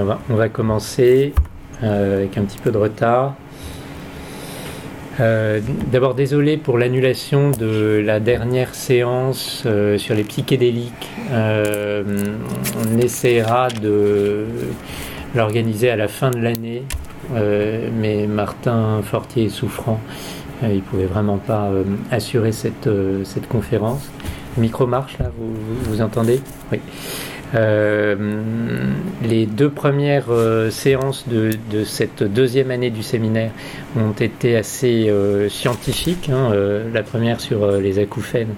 [0.00, 1.34] on, va, commencer
[1.82, 3.34] euh, avec un petit peu de retard.
[5.20, 5.60] Euh,
[5.92, 11.10] d'abord, désolé pour l'annulation de la dernière séance euh, sur les psychédéliques.
[11.30, 14.46] on essaiera de
[15.34, 16.82] l'organiser à la fin de l'année,
[17.32, 20.00] mais Martin Fortier est souffrant.
[20.62, 21.70] il ne pouvait vraiment pas
[22.10, 22.88] assurer cette,
[23.24, 24.10] cette conférence.
[24.56, 25.54] micro marche là, vous,
[25.90, 26.40] vous entendez?
[26.70, 26.80] Oui.
[27.54, 28.16] Euh,
[29.22, 33.52] les deux premières euh, séances de, cette deuxième année du séminaire
[33.96, 36.30] ont été assez euh, scientifiques.
[36.30, 36.52] Hein,
[36.92, 38.54] la première sur les acouphènes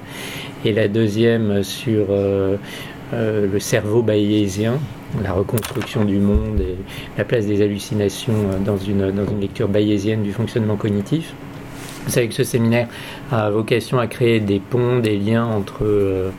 [0.65, 2.07] et la deuxième sur
[3.13, 4.79] le cerveau bayésien,
[5.23, 6.77] la reconstruction du monde et
[7.17, 11.35] la place des hallucinations dans une, lecture bayésienne du fonctionnement cognitif.
[12.05, 12.89] Vous savez que ce séminaire
[13.31, 16.33] a vocation à créer des ponts, des liens entre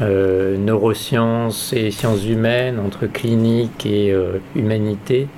[0.00, 5.28] neurosciences et sciences humaines, entre clinique et euh, humanité.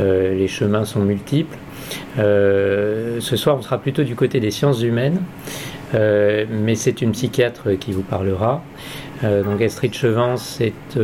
[0.00, 1.56] Euh, les chemins sont multiples.
[2.16, 5.20] ce soir, on sera plutôt du côté des sciences humaines,
[5.92, 8.62] mais c'est une psychiatre qui vous parlera.
[9.22, 10.98] donc Astrid Chevance est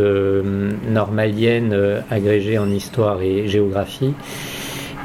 [0.90, 4.12] normalienne agrégée en histoire et géographie.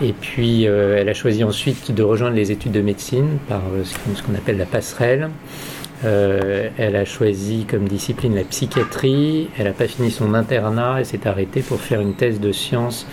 [0.01, 4.35] Et puis, elle a choisi ensuite de rejoindre les études de médecine par ce qu'on
[4.35, 5.29] appelle la passerelle.
[6.05, 9.49] Euh, elle a choisi comme discipline la psychiatrie.
[9.57, 13.05] Elle n'a pas fini son internat et s'est arrêtée pour faire une thèse de sciences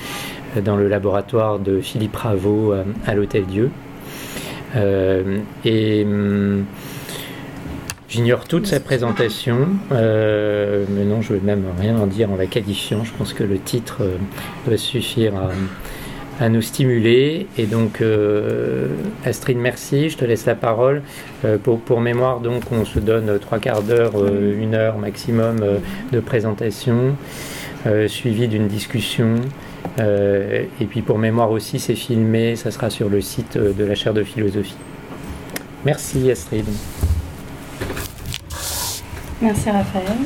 [0.56, 3.70] euh, dans le laboratoire de Philippe Raveau euh, à, l'Hôtel Dieu.
[5.64, 6.64] et hum,
[8.08, 12.46] J'ignore toute sa présentation, mais non, je ne vais même rien en dire en la
[12.46, 13.02] qualifiant.
[13.02, 14.02] Je pense que le titre
[14.64, 15.50] doit suffire à,
[16.40, 17.46] à nous stimuler.
[17.56, 18.88] Et donc, euh,
[19.24, 20.10] Astrid, merci.
[20.10, 21.02] Je te laisse la parole.
[21.44, 25.58] Euh, pour, pour, mémoire, donc, on se donne trois quarts d'heure, euh, une heure maximum
[26.12, 27.16] de présentation,
[28.08, 29.36] suivi d'une discussion.
[29.98, 32.56] et puis, pour mémoire aussi, c'est filmé.
[32.56, 34.76] Ça sera sur le site de la chaire de philosophie.
[35.84, 36.64] Merci, Astrid.
[39.40, 40.16] Merci, Raphaël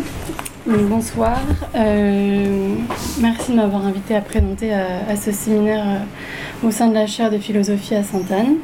[0.78, 1.40] bonsoir.
[1.74, 2.74] Euh,
[3.20, 7.30] merci de m'avoir invité à présenter à, ce séminaire euh, au sein de la chaire
[7.30, 8.56] de philosophie à Sainte-Anne.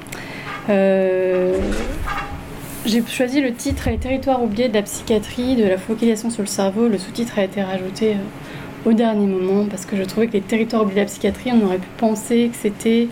[0.69, 1.59] Euh,
[2.85, 6.49] j'ai choisi le titre Les territoires oubliés de la psychiatrie, de la focalisation sur le
[6.49, 6.89] cerveau.
[6.89, 8.17] Le sous-titre a été rajouté
[8.87, 11.67] au dernier moment parce que je trouvais que les territoires oubliés de la psychiatrie, on
[11.67, 13.09] aurait pu penser que c'était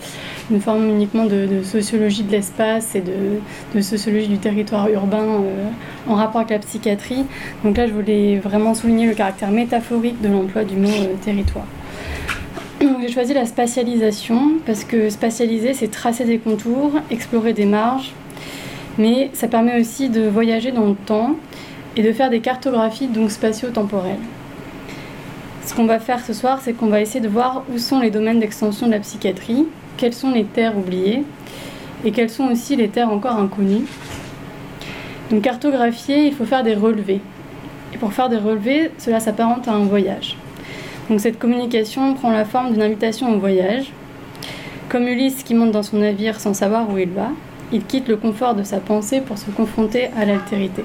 [0.51, 5.69] une forme uniquement de, sociologie de l'espace et de, sociologie du territoire urbain euh,
[6.09, 7.25] en rapport avec la psychiatrie.
[7.65, 11.67] Donc là, je voulais vraiment souligner le caractère métaphorique de l'emploi du mot euh, territoire.
[13.01, 18.13] J'ai choisi la spatialisation parce que spatialiser, c'est tracer des contours, explorer des marges,
[18.97, 21.35] mais ça permet aussi de voyager dans le temps
[21.97, 24.19] et de faire des cartographies donc spatio-temporelles.
[25.67, 28.11] Ce qu'on va faire ce soir, c'est qu'on va essayer de voir où sont les
[28.11, 29.67] domaines d'extension de la psychiatrie,
[29.97, 31.25] quelles sont les terres oubliées
[32.05, 33.87] et quelles sont aussi les terres encore inconnues.
[35.31, 37.23] Donc cartographier, il faut faire des relevés.
[37.95, 40.37] Et pour faire des relevés, cela s'apparente à un voyage.
[41.09, 43.91] Donc cette communication prend la forme d'une invitation au voyage.
[44.91, 47.31] Comme Ulysse qui monte dans son navire sans savoir où il va,
[47.73, 50.85] il quitte le confort de sa pensée pour se confronter à l'altérité.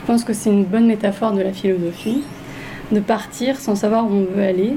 [0.00, 2.22] Je pense que c'est une bonne métaphore de la philosophie
[2.92, 4.76] de partir sans savoir où on veut aller.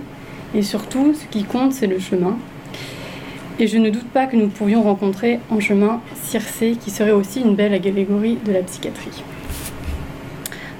[0.56, 2.38] Et surtout, ce qui compte, c'est le chemin.
[3.60, 7.42] Et je ne doute pas que nous pourrions rencontrer en chemin Circé, qui serait aussi
[7.42, 9.24] une belle allégorie de la psychiatrie.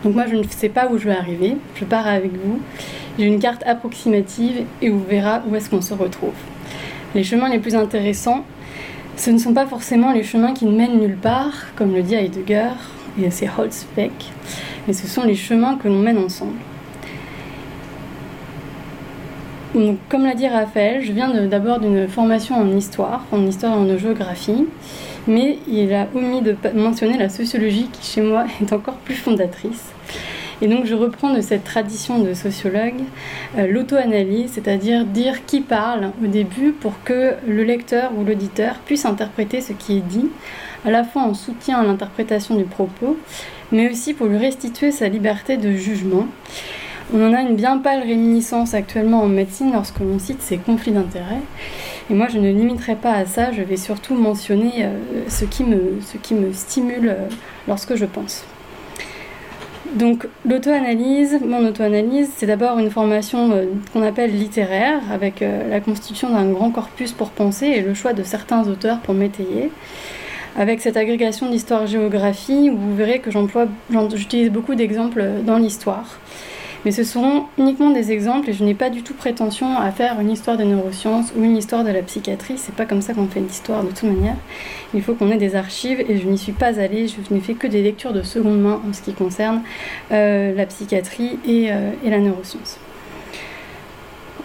[0.04, 1.58] Donc moi, je ne sais pas où je vais arriver.
[1.76, 2.60] Je pars avec vous.
[3.18, 6.34] J'ai une carte approximative et vous verra où est-ce qu'on se retrouve.
[7.16, 8.46] Les chemins les plus intéressants,
[9.18, 12.16] ce ne sont pas forcément les chemins qui ne mènent nulle part, comme le dit
[12.16, 12.70] Heidegger
[13.22, 14.32] et c'est Holzbeck,
[14.88, 16.56] mais ce sont les chemins que l'on mène ensemble
[20.10, 23.98] comme l'a dit Raphaël, je viens d'abord d'une formation en histoire, en histoire et en
[23.98, 24.66] géographie,
[25.28, 29.92] mais il a omis de mentionner la sociologie qui, chez moi, est encore plus fondatrice.
[30.62, 33.02] Et donc je reprends de cette tradition de sociologue
[33.58, 39.06] euh, l'auto-analyse, c'est-à-dire dire qui parle au début pour que le lecteur ou l'auditeur puisse
[39.06, 40.28] interpréter ce qui est dit,
[40.86, 43.18] à la fois en soutien à l'interprétation du propos,
[43.72, 46.28] mais aussi pour lui restituer sa liberté de jugement.
[47.12, 50.92] On en a une bien pâle réminiscence actuellement en médecine lorsque l'on cite ces conflits
[50.92, 51.42] d'intérêts.
[52.12, 54.94] Et moi, je ne limiterai pas à ça, je vais surtout mentionner euh,
[55.28, 57.28] ce, qui me, stimule euh,
[57.68, 58.46] lorsque je pense.
[59.96, 66.30] Donc l'auto-analyse, mon auto-analyse, c'est d'abord une formation euh, qu'on appelle littéraire, avec la constitution
[66.30, 69.72] d'un grand corpus pour penser et le choix de certains auteurs pour m'étayer.
[70.56, 73.32] Avec cette agrégation d'histoire-géographie, vous verrez que
[74.14, 76.20] j'utilise beaucoup d'exemples dans l'histoire.
[76.86, 80.20] Mais ce seront uniquement des exemples et je n'ai pas du tout prétention à faire
[80.20, 82.58] une histoire des neurosciences ou une histoire de la psychiatrie.
[82.58, 84.38] C'est pas comme ça qu'on fait l'histoire de toute manière.
[84.94, 87.08] Il faut qu'on ait des archives et je n'y suis pas allée.
[87.08, 89.62] Je n'ai fait que des lectures de seconde main en ce qui concerne
[90.12, 92.78] euh, la psychiatrie et, euh, et la neuroscience.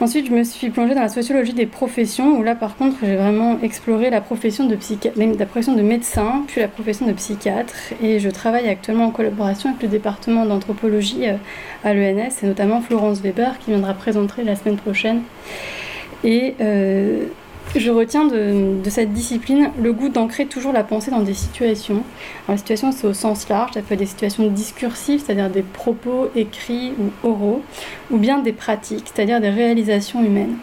[0.01, 3.15] Ensuite, je me suis plongée dans la sociologie des professions, où là, par contre, j'ai
[3.15, 7.75] vraiment exploré la profession de, médecin, puis la profession de psychiatre.
[8.03, 11.37] Et je travaille actuellement en collaboration avec le département d'anthropologie euh,
[11.85, 15.23] à l'ENS, et notamment Florence Weber, qui viendra présenter la semaine prochaine.
[16.25, 17.27] Et euh,
[17.81, 22.03] je retiens de, cette discipline le goût d'ancrer toujours la pensée dans des situations.
[22.47, 25.63] Alors, les situations, c'est au sens large, ça peut être des situations discursives, c'est-à-dire des
[25.63, 27.63] propos écrits ou oraux,
[28.11, 30.57] ou bien des pratiques, c'est-à-dire des réalisations humaines.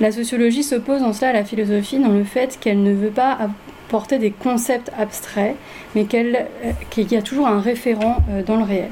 [0.00, 3.38] La sociologie s'oppose en cela à la philosophie dans le fait qu'elle ne veut pas
[3.86, 5.56] apporter des concepts abstraits,
[5.94, 6.44] mais euh,
[6.90, 8.90] qu'il y a toujours un référent euh, dans le réel.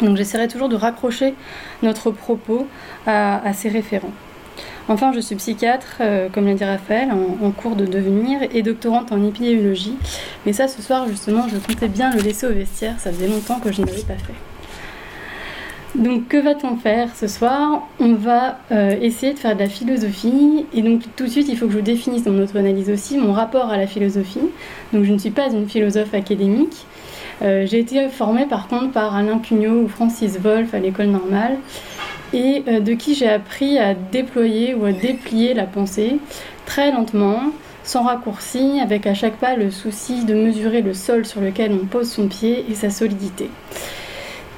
[0.00, 1.34] Donc j'essaierai toujours de raccrocher
[1.82, 2.66] notre propos
[3.06, 4.10] à ces référents.
[4.88, 9.12] Enfin, je suis psychiatre, euh, comme l'a dit Raphaël, en, cours de devenir et doctorante
[9.12, 9.94] en épidémiologie.
[10.44, 12.94] Mais ça, ce soir, justement, je comptais bien le laisser au vestiaire.
[12.98, 14.34] Ça faisait longtemps que je ne l'avais pas fait.
[15.94, 17.86] Donc, que va-t-on faire ce soir?
[18.00, 20.66] On va euh, essayer de faire de la philosophie.
[20.74, 23.32] Et donc, tout de suite, il faut que je définisse dans notre analyse aussi mon
[23.32, 24.40] rapport à la philosophie.
[24.92, 26.86] Donc, je ne suis pas une philosophe académique.
[27.42, 31.56] Euh, j'ai été formée par contre par Alain Cugnot ou Francis Wolff à l'école normale
[32.32, 36.18] et euh, de qui j'ai appris à déployer ou à déplier la pensée
[36.66, 37.40] très lentement,
[37.84, 41.86] sans raccourci, avec à chaque pas le souci de mesurer le sol sur lequel on
[41.86, 43.50] pose son pied et sa solidité.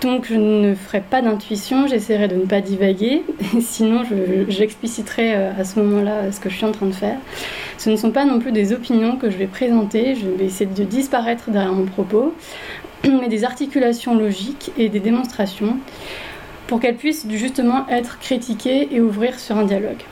[0.00, 3.23] Donc je ne ferai pas d'intuition, j'essaierai de ne pas divaguer,
[3.61, 4.02] sinon
[4.49, 7.17] j'expliciterai euh, à ce moment-là ce que je suis en train de faire.
[7.79, 10.67] Ce ne sont pas non plus des opinions que je vais présenter, je vais essayer
[10.67, 12.35] de disparaître derrière mon propos,
[13.05, 15.79] mais des articulations logiques et des démonstrations
[16.67, 20.02] pour qu'elle puisse justement être critiquée et ouvrir sur un dialogue.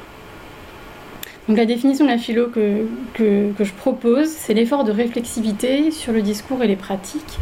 [1.48, 2.86] Donc la définition de la philo que,
[3.18, 7.38] je propose, c'est l'effort de réflexivité sur le discours et les pratiques,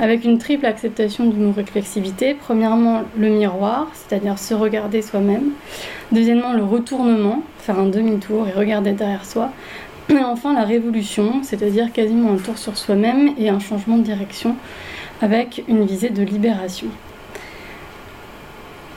[0.00, 2.34] avec une triple acceptation du mot réflexivité.
[2.34, 5.50] Premièrement, le miroir, c'est-à-dire se regarder soi-même.
[6.10, 9.50] Deuxièmement, le retournement, faire un demi-tour et regarder derrière soi.
[10.08, 14.56] Et enfin, la révolution, c'est-à-dire quasiment un tour sur soi-même et un changement de direction,
[15.20, 16.88] avec une visée de libération.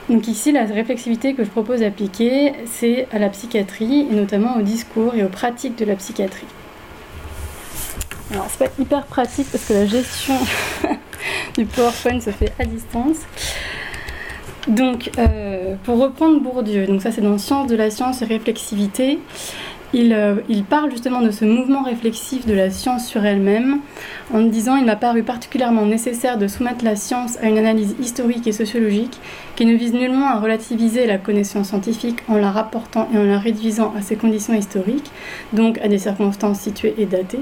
[0.08, 4.62] Donc ici, la réflexivité que je propose d'appliquer, c'est à la psychiatrie et notamment au
[4.62, 6.46] discours et aux pratiques de la psychiatrie.
[8.32, 10.34] Alors c'est pas hyper pratique parce que la gestion
[11.56, 13.18] du PowerPoint se fait à distance.
[14.66, 19.20] Donc euh, pour reprendre Bourdieu, donc ça c'est dans Science de la science et réflexivité,
[19.96, 23.80] euh, il, parle justement de ce mouvement réflexif de la science sur elle-même
[24.34, 28.46] en disant il m'a paru particulièrement nécessaire de soumettre la science à une analyse historique
[28.46, 29.18] et sociologique
[29.54, 33.38] qui ne vise nullement à relativiser la connaissance scientifique en la rapportant et en la
[33.38, 35.10] réduisant à ses conditions historiques,
[35.52, 37.40] donc à des circonstances situées et datées,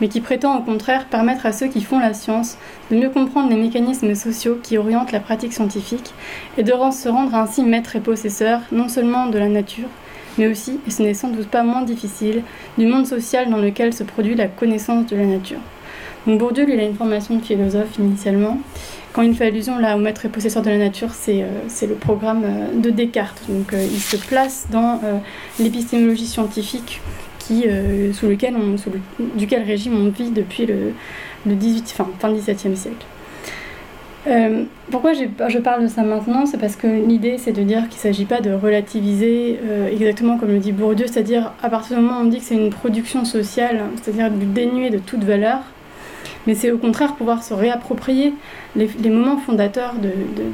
[0.00, 2.58] mais qui prétend au contraire permettre à ceux qui font la science
[2.90, 6.12] de mieux comprendre les mécanismes sociaux qui orientent la pratique scientifique
[6.58, 9.88] et de se rendre ainsi maître et possesseur non seulement de la nature,
[10.38, 12.42] mais aussi, et ce n'est sans doute pas moins difficile,
[12.78, 15.60] du monde social dans lequel se produit la connaissance de la nature.
[16.26, 18.58] Donc Bourdieu, il a une formation de philosophe initialement.
[19.12, 21.94] Quand il fait allusion là au maître et possesseur de la nature, c'est euh, le
[21.94, 23.42] programme euh, de Descartes.
[23.48, 25.00] Donc euh, il se place dans
[25.60, 27.00] l'épistémologie scientifique
[27.38, 27.64] qui,
[28.14, 28.90] sous lequel sous
[29.36, 30.94] duquel régime on vit depuis le,
[31.44, 33.06] le 18, fin, fin 17e siècle.
[34.26, 37.98] Euh, pourquoi je parle de ça maintenant C'est parce que l'idée, c'est de dire qu'il
[37.98, 42.02] ne s'agit pas de relativiser euh, exactement comme le dit Bourdieu, c'est-à-dire à partir du
[42.02, 45.60] moment où on dit que c'est une production sociale, c'est-à-dire dénuée de toute valeur,
[46.46, 48.34] mais c'est au contraire pouvoir se réapproprier
[48.76, 50.10] les, moments fondateurs de,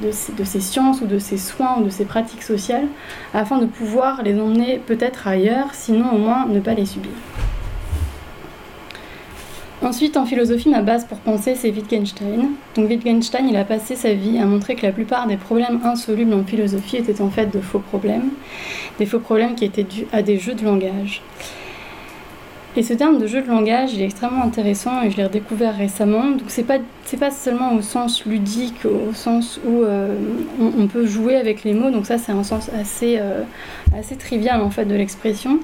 [0.06, 2.86] de, ces sciences ou de ces soins ou de ces pratiques sociales
[3.34, 7.12] afin de pouvoir les emmener peut-être ailleurs, sinon au moins ne pas les subir.
[9.82, 12.50] Ensuite, en philosophie, ma base pour penser, c'est Wittgenstein.
[12.76, 16.34] Donc Wittgenstein, il a passé sa vie à montrer que la plupart des problèmes insolubles
[16.34, 18.28] en philosophie étaient en fait de faux problèmes,
[18.98, 21.22] des faux problèmes qui étaient dus à des jeux de langage.
[22.76, 25.76] Et ce terme de jeu de langage, il est extrêmement intéressant et je l'ai redécouvert
[25.76, 26.30] récemment.
[26.30, 26.78] Donc c'est pas
[27.18, 30.14] pas seulement au sens ludique, au sens où euh,
[30.60, 31.90] on, peut jouer avec les mots.
[31.90, 33.42] Donc ça c'est un sens assez euh,
[33.98, 35.58] assez trivial en fait de l'expression.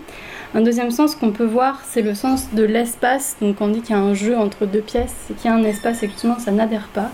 [0.56, 3.36] Un deuxième sens qu'on peut voir, c'est le sens de l'espace.
[3.42, 5.54] Donc on dit qu'il y a un jeu entre deux pièces et qu'il y a
[5.54, 7.10] un espace et que justement ça n'adhère pas.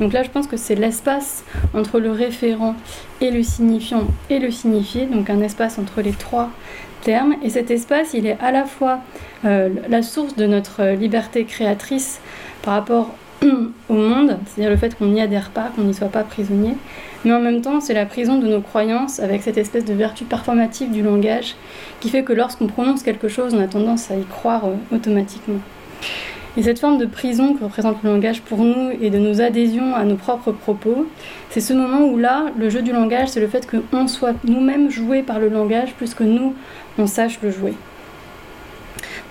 [0.00, 2.74] Donc là je pense que c'est l'espace entre le référent
[3.20, 6.50] et le signifiant et le signifié, donc un espace entre les trois
[7.02, 7.36] termes.
[7.44, 8.98] Et cet espace, il est à la fois
[9.44, 12.18] euh, la source de notre liberté créatrice
[12.62, 13.14] par rapport
[13.88, 16.74] au monde, c'est-à-dire le fait qu'on n'y adhère pas, qu'on n'y soit pas prisonnier,
[17.24, 20.24] mais en même temps c'est la prison de nos croyances avec cette espèce de vertu
[20.24, 21.54] performative du langage
[22.00, 25.60] qui fait que lorsqu'on prononce quelque chose, on a tendance à y croire euh, automatiquement.
[26.56, 29.94] Et cette forme de prison que représente le langage pour nous et de nos adhésions
[29.94, 31.06] à nos propres propos,
[31.50, 34.90] c'est ce moment où là, le jeu du langage, c'est le fait qu'on soit nous-mêmes
[34.90, 36.54] joués par le langage plus que nous,
[36.98, 37.74] on sache le jouer.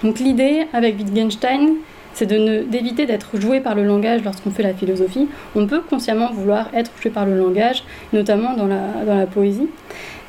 [0.01, 1.75] Donc l'idée avec Wittgenstein,
[2.13, 5.27] c'est d'éviter d'être joué par le langage lorsqu'on fait la philosophie.
[5.55, 9.69] On peut consciemment vouloir être joué par le langage, notamment dans la, dans la poésie,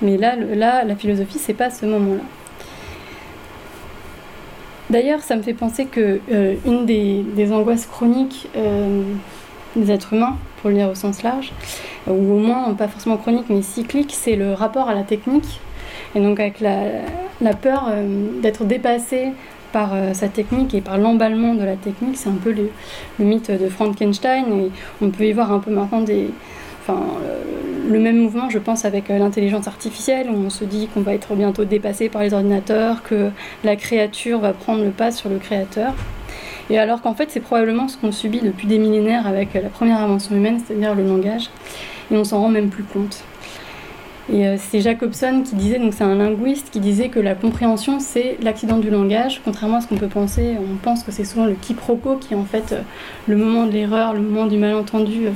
[0.02, 2.22] mais là, là la philosophie, c'est pas ce moment-là.
[4.90, 9.02] D'ailleurs, ça me fait penser que euh, une des, angoisses chroniques euh,
[9.76, 11.52] des êtres humains, pour le dire au sens large,
[12.08, 15.60] ou au moins pas forcément chronique mais cyclique, c'est le rapport à la technique.
[16.16, 19.28] Et donc avec la, peur euh, d'être dépassé
[19.72, 22.70] par sa technique et par l'emballement de la technique, c'est un peu le,
[23.24, 24.44] mythe de Frankenstein.
[24.52, 26.04] Et on peut y voir un peu maintenant
[26.82, 27.00] enfin,
[27.88, 31.14] le même mouvement, je pense, avec euh, l'intelligence artificielle, où on se dit qu'on va
[31.14, 33.30] être bientôt dépassé par les ordinateurs, que
[33.64, 35.94] la créature va prendre le pas sur le créateur.
[36.68, 39.98] Et alors qu'en fait, c'est probablement ce qu'on subit depuis des millénaires avec la première
[39.98, 41.50] invention humaine, c'est-à-dire le langage,
[42.12, 43.24] et on s'en rend même plus compte.
[44.32, 48.36] Euh, c'est Jacobson qui disait, donc c'est un linguiste, qui disait que la compréhension c'est
[48.42, 50.56] l'accident du langage, contrairement à ce qu'on peut penser.
[50.60, 52.80] On pense que c'est souvent le quiproquo qui est en fait euh,
[53.26, 55.30] le moment de l'erreur, le moment du malentendu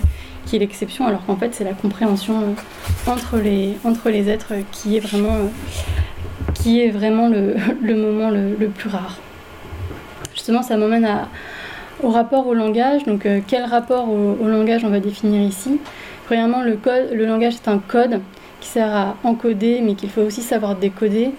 [0.46, 5.00] qui est l'exception, alors qu'en fait c'est la compréhension euh, entre, les, êtres qui est
[5.00, 5.48] vraiment, euh,
[6.66, 6.92] est
[7.82, 9.18] le, moment le, plus rare.
[10.34, 11.08] Justement, ça m'emmène
[12.02, 13.04] au rapport au langage.
[13.04, 15.78] Donc, euh, quel rapport au, langage on va définir ici?
[16.26, 18.20] Premièrement, le, code, le langage c'est un code
[18.66, 21.30] sert à encoder, mais qu'il faut aussi savoir décoder.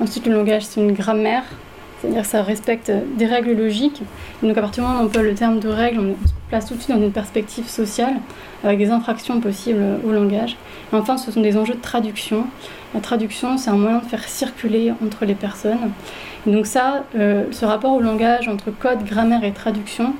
[0.00, 1.44] Ensuite, le langage c'est une grammaire,
[2.00, 4.02] c'est-à-dire ça respecte des règles logiques.
[4.42, 6.14] donc, à partir du moment où on emploie le terme de règle, on
[6.48, 8.14] place tout de suite dans une perspective sociale,
[8.62, 10.56] avec des infractions possibles au langage.
[10.92, 12.46] Enfin, ce sont des enjeux de traduction.
[12.94, 15.90] La traduction, c'est un moyen de faire circuler entre les personnes.
[16.46, 20.14] Donc ça, euh, ce rapport au langage entre code, grammaire et traduction,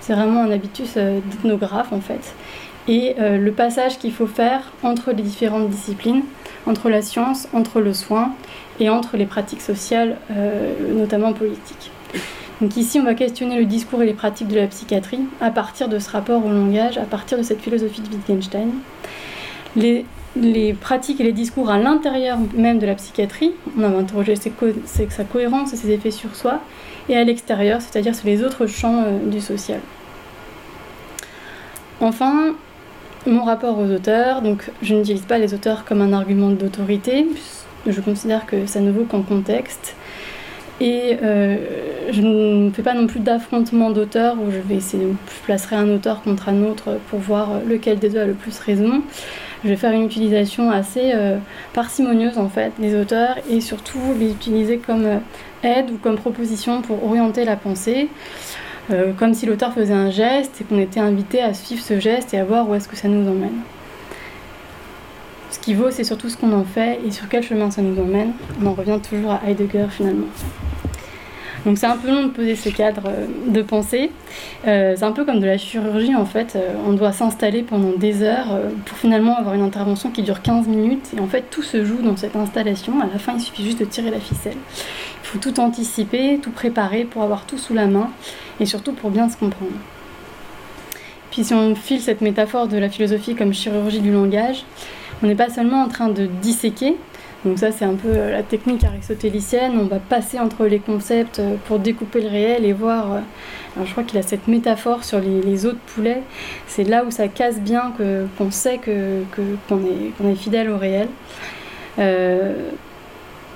[0.00, 2.34] c'est vraiment un habitus euh, d'ethnographe en fait.
[2.88, 6.22] Et euh, le passage qu'il faut faire entre les différentes disciplines,
[6.66, 8.32] entre la science, entre le soin
[8.78, 10.16] et entre les pratiques sociales,
[10.94, 11.90] notamment politiques.
[12.60, 15.88] Donc ici, on va questionner le discours et les pratiques de la psychiatrie à partir
[15.88, 18.70] de ce rapport au langage, à partir de cette philosophie de Wittgenstein.
[19.76, 20.04] Les,
[20.74, 25.72] pratiques et les discours à l'intérieur même de la psychiatrie, on va interroger sa cohérence
[25.72, 26.60] et ses effets sur soi,
[27.08, 29.80] et à l'extérieur, c'est-à-dire sur les autres champs euh, du social.
[32.00, 32.54] Enfin,
[33.26, 37.26] mon rapport aux auteurs, donc je n'utilise pas les auteurs comme un argument d'autorité,
[37.86, 39.94] je considère que ça ne vaut qu'en contexte.
[40.80, 41.56] Et euh,
[42.10, 45.90] je ne fais pas non plus d'affrontement d'auteurs où je vais essayer de placer un
[45.90, 49.02] auteur contre un autre pour voir lequel des deux a le plus raison.
[49.62, 51.36] Je vais faire une utilisation assez euh,
[51.74, 55.18] parcimonieuse en fait des auteurs et surtout les utiliser comme euh,
[55.62, 58.08] aide ou comme proposition pour orienter la pensée.
[59.18, 62.38] Comme si l'auteur faisait un geste et qu'on était invité à suivre ce geste et
[62.38, 63.60] à voir où est-ce que ça nous emmène.
[65.50, 68.00] Ce qui vaut, c'est surtout ce qu'on en fait et sur quel chemin ça nous
[68.00, 68.32] emmène.
[68.62, 70.26] On en revient toujours à Heidegger finalement.
[71.66, 74.10] Donc c'est un peu long de poser ce cadre euh, de pensée.
[74.66, 76.54] Euh, c'est un peu comme de la chirurgie en fait.
[76.56, 80.66] Euh, on doit s'installer pendant des heures pour finalement avoir une intervention qui dure 15
[80.68, 81.10] minutes.
[81.16, 83.00] Et en fait tout se joue dans cette installation.
[83.00, 84.56] À la fin il suffit juste de tirer la ficelle.
[85.22, 88.10] Il faut tout anticiper, tout préparer pour avoir tout sous la main
[88.60, 89.72] et surtout pour bien se comprendre.
[91.30, 94.64] Puis si on file cette métaphore de la philosophie comme chirurgie du langage,
[95.22, 96.96] on n'est pas seulement en train de disséquer,
[97.44, 99.72] donc ça, c'est un peu euh, la technique aristotélicienne.
[99.80, 103.12] On va passer entre les concepts euh, pour découper le réel et voir.
[103.12, 103.20] Euh,
[103.74, 106.22] alors je crois qu'il a cette métaphore sur les, os de poulet.
[106.66, 107.94] C'est là où ça casse bien
[108.36, 109.22] qu'on sait que,
[109.68, 111.08] qu'on, est, est, fidèle au réel.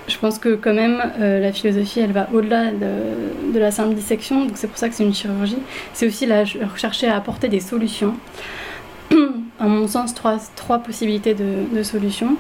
[0.09, 4.45] Je pense que quand même la philosophie, elle va au-delà de, la simple dissection.
[4.45, 5.59] Donc c'est pour ça que c'est une chirurgie.
[5.93, 8.15] C'est aussi la, chercher à apporter des solutions.
[9.59, 12.37] à mon sens, trois, trois possibilités de, de solutions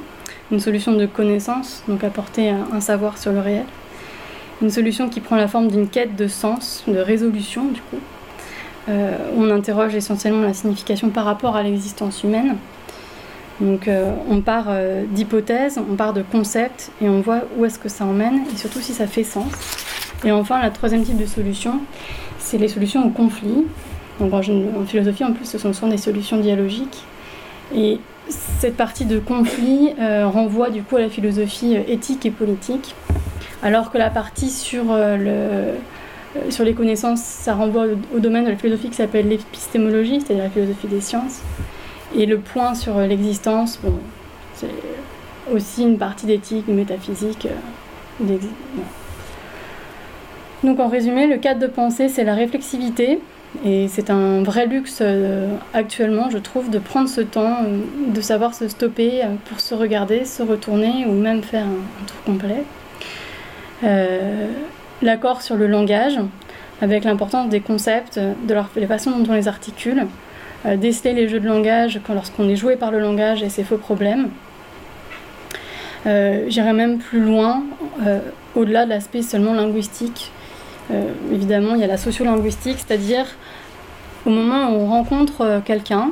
[0.50, 3.64] une solution de connaissance, donc apporter un, savoir sur le réel.
[4.62, 7.98] Une solution qui prend la forme d'une quête de sens, de résolution du coup.
[8.88, 12.56] Euh, on interroge essentiellement la signification par rapport à l'existence humaine.
[13.60, 17.78] Donc euh, on part euh, d'hypothèses, on part de concepts et on voit où est-ce
[17.78, 19.52] que ça emmène et surtout si ça fait sens.
[20.24, 21.80] Et enfin, la troisième type de solution,
[22.38, 23.64] c'est les solutions au conflit.
[24.20, 24.42] Donc en,
[24.86, 27.04] philosophie, en plus, ce sont des solutions dialogiques.
[27.74, 32.94] Et cette partie de conflit euh, renvoie du coup à la philosophie éthique et politique,
[33.62, 34.84] alors que la partie sur
[36.50, 40.50] sur les connaissances, ça renvoie au, domaine de la philosophie qui s'appelle l'épistémologie, c'est-à-dire la
[40.50, 41.42] philosophie des sciences.
[42.16, 43.98] Et le point sur l'existence, bon,
[44.54, 44.68] c'est
[45.52, 47.48] aussi une partie d'éthique, métaphysique.
[50.62, 53.20] Donc en résumé, le cadre de pensée, c'est la réflexivité,
[53.64, 58.20] et c'est un vrai luxe euh, actuellement, je trouve, de prendre ce temps, euh, de
[58.20, 62.64] savoir se stopper euh, pour se regarder, se retourner ou même faire un, tour complet.
[65.02, 66.18] L'accord sur le langage,
[66.80, 70.06] avec l'importance des concepts, de la façon dont on les articule,
[70.64, 74.28] déceler les jeux de langage lorsqu'on est joué par le langage et ses faux problèmes.
[76.06, 77.62] J'irai même plus loin,
[78.54, 80.32] au-delà de l'aspect seulement linguistique.
[81.32, 83.26] évidemment, il y a la sociolinguistique, c'est-à-dire
[84.26, 86.10] au moment où on rencontre euh, quelqu'un,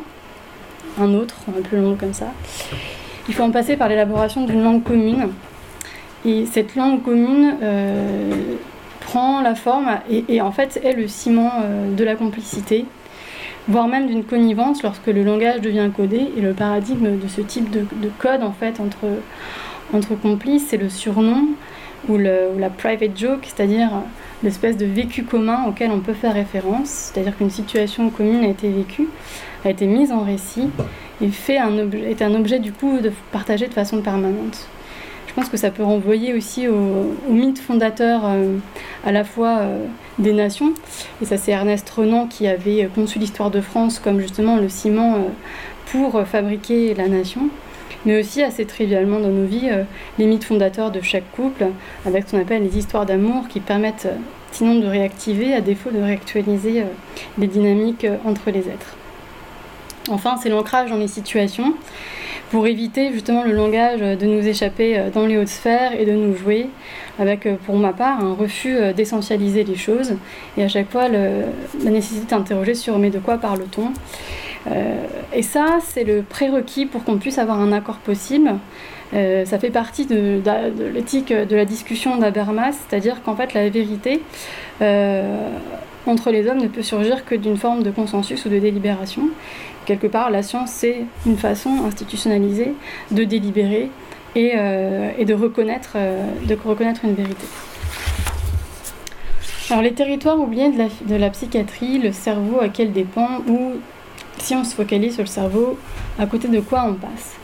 [1.01, 2.27] un autre, un peu long comme ça,
[3.29, 5.29] il faut en passer par l'élaboration d'une langue commune.
[6.25, 8.31] Et cette langue commune euh,
[9.01, 12.85] prend la forme et, en fait est le ciment euh, de la complicité,
[13.69, 16.31] voire même d'une connivence lorsque le langage devient codé.
[16.37, 17.85] Et le paradigme de ce type de,
[18.19, 19.07] code en fait entre,
[19.93, 21.49] entre complices, c'est le surnom
[22.09, 23.91] ou, le, ou la private joke, c'est-à-dire
[24.43, 28.69] l'espèce de vécu commun auquel on peut faire référence, c'est-à-dire qu'une situation commune a été
[28.69, 29.09] vécue,
[29.65, 30.69] a été mise en récit
[31.21, 34.67] et fait un objet, est un objet du coup de partager de façon permanente.
[35.33, 38.59] Je pense que ça peut renvoyer aussi au, mythe fondateur euh,
[39.03, 39.87] à la fois euh,
[40.19, 40.75] des nations,
[41.23, 45.15] et ça c'est Ernest Renan qui avait conçu l'histoire de France comme justement le ciment
[45.15, 45.19] euh,
[45.87, 47.49] pour fabriquer la nation
[48.05, 49.71] mais aussi assez trivialement dans nos vies
[50.19, 51.67] les mythes fondateurs de chaque couple,
[52.05, 54.09] avec ce qu'on appelle les histoires d'amour qui permettent
[54.51, 56.83] sinon de réactiver, à défaut de réactualiser
[57.39, 58.97] les dynamiques entre les êtres.
[60.11, 61.75] Enfin, c'est l'ancrage dans les situations
[62.51, 66.13] pour éviter justement le langage de nous échapper euh, dans les hautes sphères et de
[66.13, 66.69] nous jouer
[67.19, 70.15] avec, pour ma part, un refus d'essentialiser les choses.
[70.57, 73.93] Et à chaque fois la nécessité d'interroger sur mais de quoi parle-t-on?
[75.35, 78.53] Et ça, c'est le prérequis pour qu'on puisse avoir un accord possible.
[79.15, 80.41] Euh, ça fait partie de,
[80.93, 84.23] l'éthique de la discussion d'Abermas, c'est-à-dire qu'en fait la vérité
[84.81, 85.49] euh,
[86.07, 89.29] entre les hommes ne peut surgir que d'une forme de consensus ou de délibération.
[89.87, 92.75] Quelque part, la science, c'est une façon institutionnalisée
[93.11, 93.91] de délibérer
[94.35, 97.47] et, euh, de, reconnaître, de reconnaître une vérité.
[99.71, 103.73] Alors les territoires oubliés de la, de la psychiatrie, le cerveau à quel dépend, ou
[104.39, 105.79] si on se focalise sur le cerveau,
[106.19, 107.37] à côté de quoi on passe?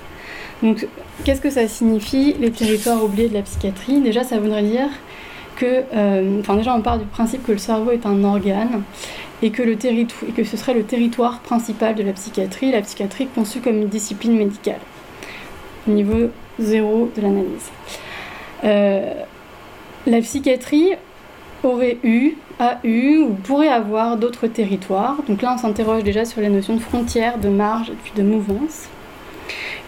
[0.63, 0.87] Donc,
[1.25, 4.01] qu'est-ce que ça signifie, les territoires oubliés de la psychiatrie?
[4.01, 4.89] Déjà, ça voudrait dire
[5.59, 8.83] que, euh, enfin, déjà, on part du principe que le cerveau est un organe
[9.43, 13.61] et que, le que ce serait le territoire principal de la psychiatrie, la psychiatrie conçue
[13.61, 14.81] comme une discipline médicale,
[15.87, 17.71] niveau zéro de l'analyse.
[18.65, 19.15] Euh,
[20.07, 20.93] la psychiatrie
[21.65, 25.17] aurait eu, a eu ou pourrait avoir d'autres territoires.
[25.29, 28.23] Donc là, on s'interroge déjà sur les notions de frontières, de marge et puis de
[28.23, 28.89] mouvance.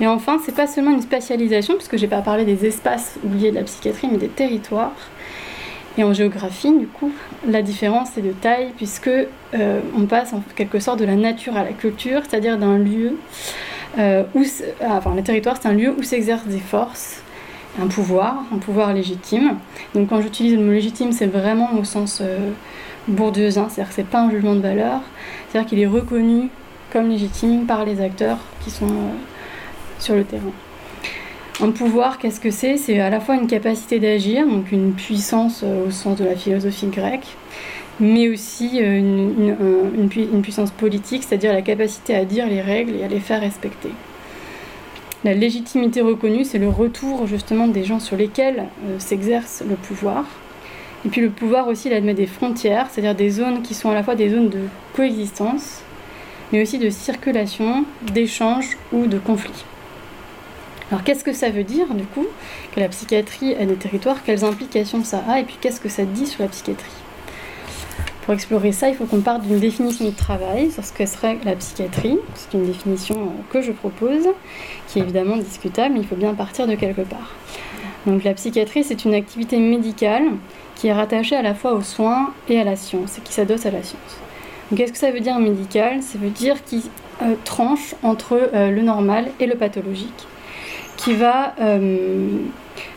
[0.00, 3.56] Et enfin, c'est pas seulement une spatialisation, puisque j'ai pas parlé des espaces oubliés de
[3.56, 4.96] la psychiatrie, mais des territoires.
[5.98, 7.12] Et en géographie, du coup,
[7.46, 11.56] la différence est de taille, puisque euh, on passe en quelque sorte de la nature
[11.56, 13.16] à la culture, c'est-à-dire d'un lieu
[13.98, 14.44] euh, où,
[14.82, 17.22] ah, enfin, le territoire, c'est un lieu où s'exercent des forces,
[17.82, 19.56] un pouvoir, un pouvoir légitime.
[19.94, 22.50] Donc, quand j'utilise le mot légitime, c'est vraiment au sens euh,
[23.08, 25.00] c'est-à-dire que c'est pas un jugement de valeur,
[25.48, 26.48] c'est-à-dire qu'il est reconnu
[26.92, 28.86] comme légitime par les acteurs qui sont
[29.98, 30.52] sur le terrain.
[31.62, 32.78] Un pouvoir, qu'est-ce que c'est?
[32.78, 36.34] C'est à la fois une capacité d'agir, donc une puissance euh, au sens de la
[36.34, 37.36] philosophie grecque,
[38.00, 43.08] mais aussi euh, une, puissance politique, c'est-à-dire la capacité à dire les règles et à
[43.08, 43.90] les faire respecter.
[45.22, 50.24] La légitimité reconnue, c'est le retour justement des gens sur lesquels euh, s'exerce le pouvoir.
[51.04, 53.94] Et puis le pouvoir aussi, il admet des frontières, c'est-à-dire des zones qui sont à
[53.94, 54.62] la fois des zones de
[54.96, 55.82] coexistence,
[56.52, 59.66] mais aussi de circulation, d'échange ou de conflit.
[60.90, 62.26] Alors qu'est-ce que ça veut dire du coup
[62.74, 64.24] que la psychiatrie a des territoires?
[64.24, 65.38] Quelles implications ça a?
[65.38, 66.90] Et puis qu'est-ce que ça dit sur la psychiatrie?
[68.22, 71.38] Pour explorer ça, il faut qu'on parte d'une définition de travail sur ce que serait
[71.44, 72.18] la psychiatrie.
[72.34, 74.28] C'est une définition euh, que je propose,
[74.88, 77.34] qui est évidemment discutable, mais il faut bien partir de quelque part.
[78.06, 80.24] Donc la psychiatrie, c'est une activité médicale
[80.74, 83.64] qui est rattachée à la fois aux soins et à la science, et qui s'adosse
[83.64, 84.18] à la science.
[84.76, 86.02] Qu'est-ce que ça veut dire médical?
[86.02, 86.82] Ça veut dire qu'il
[87.22, 90.26] euh, tranche entre euh, le normal et le pathologique
[91.00, 92.28] qui va euh,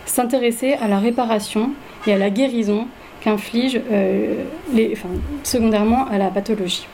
[0.06, 1.72] s'intéresser à la réparation
[2.06, 2.88] et à la guérison
[3.22, 4.44] qu'inflige, euh,
[5.44, 6.86] secondairement à la pathologie.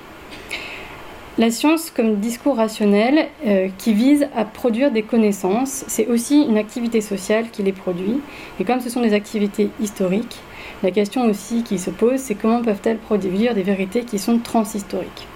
[1.39, 6.57] La science comme discours rationnel euh, qui vise à produire des connaissances, c'est aussi une
[6.57, 8.19] activité sociale qui les produit.
[8.59, 10.37] Et comme ce sont des activités historiques,
[10.83, 15.27] la question aussi qui se pose, c'est comment peuvent-elles produire des vérités qui sont transhistoriques.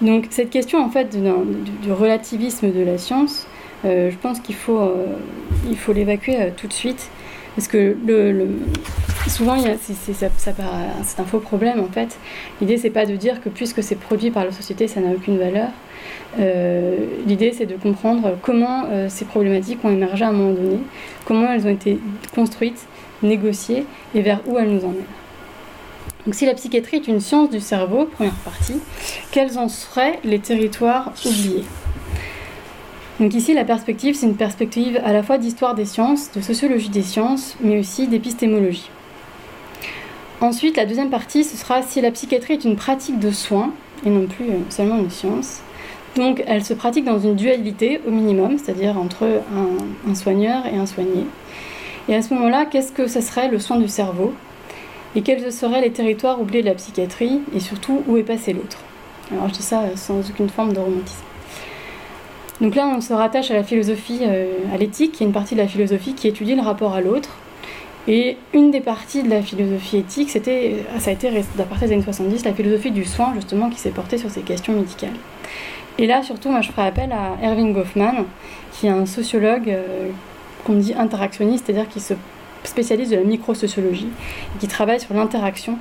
[0.00, 3.48] Donc cette question en fait du, relativisme de la science,
[4.10, 5.16] je pense qu'il faut, euh,
[5.68, 7.10] il faut l'évacuer tout de suite
[7.54, 7.96] parce que
[9.28, 12.18] souvent, c'est un faux problème en fait.
[12.60, 15.38] L'idée, c'est pas de dire que puisque c'est produit par la société, ça n'a aucune
[15.38, 15.70] valeur.
[16.38, 16.96] Euh,
[17.26, 20.78] l'idée, c'est de comprendre comment euh, ces problématiques ont émergé à un moment donné,
[21.24, 21.98] comment elles ont été
[22.34, 22.86] construites,
[23.22, 25.02] négociées et vers où elles nous emmènent.
[26.26, 28.80] Donc, si la psychiatrie est une science du cerveau, première partie,
[29.30, 31.64] quels en seraient les territoires oubliés?
[33.18, 36.90] Donc ici, la perspective, c'est une perspective à la fois d'histoire des sciences, de sociologie
[36.90, 38.90] des sciences, mais aussi d'épistémologie.
[40.42, 43.72] Ensuite, la deuxième partie, ce sera si la psychiatrie est une pratique de soins,
[44.04, 45.62] et non plus euh, seulement une science.
[46.16, 49.42] Donc elle se pratique dans une dualité au minimum, c'est-à-dire entre
[50.08, 51.26] un, soigneur et un soigné.
[52.08, 54.32] Et à ce moment-là, qu'est-ce que ce serait le soin du cerveau?
[55.14, 57.40] Et quels seraient les territoires oubliés de la psychiatrie?
[57.54, 58.78] Et surtout, où est passé l'autre?
[59.32, 61.24] Alors je dis ça euh, sans aucune forme de romantisme.
[62.60, 65.54] Donc là, on se rattache à la philosophie, euh, à l'éthique, qui est une partie
[65.54, 67.36] de la philosophie qui étudie le rapport à l'autre.
[68.08, 71.88] Et une des parties de la philosophie éthique, c'était, euh, ça a été à partir
[71.88, 75.16] des années 70, la philosophie du soin, justement, qui s'est portée sur ces questions médicales.
[75.98, 78.24] Et là, surtout, moi, je ferai appel à Erving Goffman,
[78.72, 80.08] qui est un sociologue euh,
[80.64, 82.14] qu'on dit interactionniste, c'est-à-dire qui se
[82.64, 85.78] spécialise de la microsociologie, et qui travaille sur l'interaction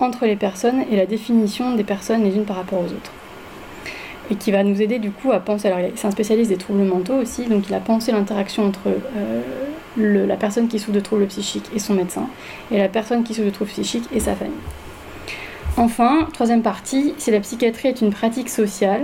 [0.00, 3.12] entre les personnes et la définition des personnes les unes par rapport aux autres
[4.30, 5.68] et qui va nous aider du coup à penser.
[5.68, 10.26] Alors, c'est un spécialiste des troubles mentaux aussi, donc il a pensé l'interaction entre euh,
[10.26, 12.28] la personne qui souffre de troubles psychiques et son médecin,
[12.70, 14.54] et la personne qui souffre de troubles psychiques et sa famille.
[15.76, 19.02] Enfin, troisième partie, si la psychiatrie est une pratique sociale,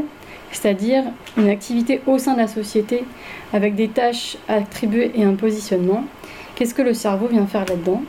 [0.53, 1.05] c'est-à-dire
[1.37, 3.05] une activité au sein de la société
[3.53, 6.05] avec des tâches attribuées et un positionnement,
[6.55, 8.03] qu'est-ce que le cerveau vient faire là-dedans?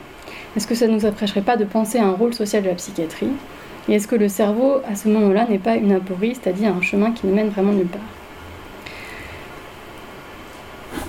[0.56, 2.74] Est-ce que ça ne nous apprêcherait pas de penser à un rôle social de la
[2.74, 3.28] psychiatrie?
[3.90, 7.10] Et est-ce que le cerveau, à ce moment-là, n'est pas une aporie, c'est-à-dire un chemin
[7.10, 8.00] qui ne mène vraiment nulle part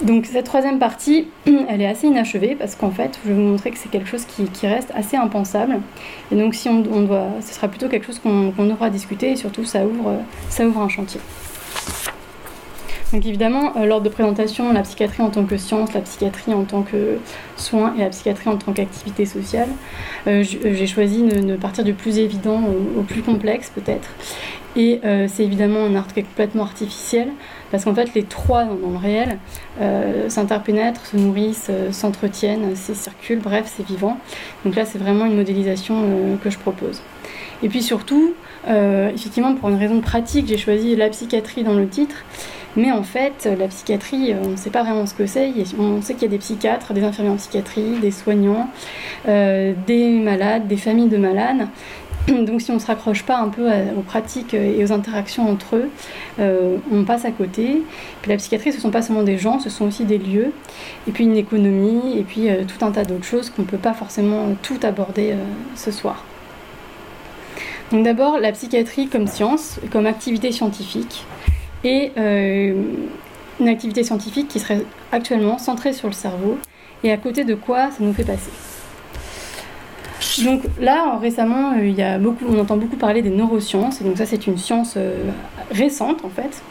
[0.04, 3.70] donc cette troisième partie, elle est assez inachevée parce qu'en fait, je vais vous montrer
[3.70, 5.78] que c'est quelque chose qui, reste assez impensable.
[6.32, 9.36] Et donc si on, doit, ce sera plutôt quelque chose qu'on aura à discuter et
[9.36, 11.22] surtout ça ouvre un chantier.
[13.14, 16.64] Donc évidemment, euh, lors de présentation, la psychiatrie en tant que science, la psychiatrie en
[16.64, 17.18] tant que
[17.58, 19.68] soin et la psychiatrie en tant qu'activité sociale,
[20.28, 22.62] euh, euh, j'ai choisi de, partir du plus évident
[22.98, 24.10] au, plus complexe peut-être.
[24.78, 27.28] Et c'est évidemment un art qui est complètement artificiel,
[27.72, 29.38] parce qu'en fait les trois dans, le réel
[30.30, 34.18] s'interpénètrent, se nourrissent, s'entretiennent, circulent, bref, c'est vivant.
[34.64, 37.02] Donc là c'est vraiment une modélisation que je propose.
[37.64, 38.34] Et puis surtout,
[38.66, 42.24] effectivement pour une raison pratique, j'ai choisi la psychiatrie dans le titre.
[42.78, 45.52] Mais en fait, la psychiatrie, euh, on ne sait pas vraiment ce que c'est.
[45.78, 48.70] On sait qu'il y a des psychiatres, des infirmiers en psychiatrie, des soignants,
[49.28, 51.68] euh, des malades, des familles de malades.
[52.28, 55.76] Donc si on ne se raccroche pas un peu aux pratiques et aux interactions entre
[55.76, 55.90] eux,
[56.40, 57.82] euh, on passe à côté.
[58.22, 60.54] Puis la psychiatrie, ce ne sont pas seulement des gens, ce sont aussi des lieux,
[61.08, 63.94] et puis une économie, et puis tout un tas d'autres choses qu'on ne peut pas
[63.94, 65.34] forcément tout aborder
[65.76, 66.24] ce soir.
[67.92, 71.26] Donc d'abord, la psychiatrie comme science, comme activité scientifique
[71.84, 72.74] et euh,
[73.60, 76.58] une activité scientifique qui serait actuellement centrée sur le cerveau
[77.04, 78.52] et à côté de quoi ça nous fait passer.
[80.44, 84.04] Donc là, récemment, euh, il y a beaucoup, on entend beaucoup parler des neurosciences, et
[84.04, 85.24] donc ça c'est une science euh,
[85.72, 86.62] récente en fait.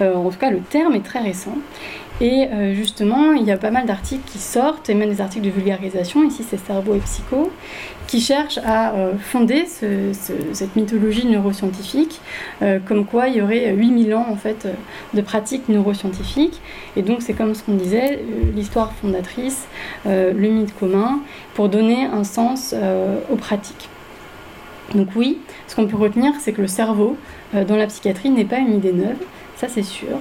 [0.00, 1.56] en tout cas, le terme est très récent.
[2.20, 5.50] Et justement, il y a pas mal d'articles qui sortent, et même des articles de
[5.50, 7.50] vulgarisation, ici c'est Cerveau et Psycho,
[8.06, 12.20] qui cherche à euh, fonder cette mythologie neuroscientifique,
[12.62, 14.68] euh, comme quoi il y aurait 8000 ans en fait
[15.14, 16.60] de pratiques neuroscientifiques.
[16.96, 19.66] Et donc c'est comme ce qu'on disait, euh, l'histoire fondatrice,
[20.04, 21.20] le mythe commun,
[21.54, 22.74] pour donner un sens
[23.30, 23.88] aux pratiques.
[24.94, 27.16] Donc oui, ce qu'on peut retenir, c'est que le cerveau
[27.52, 29.16] dans la psychiatrie n'est pas une idée neuve,
[29.56, 30.18] ça c'est sûr.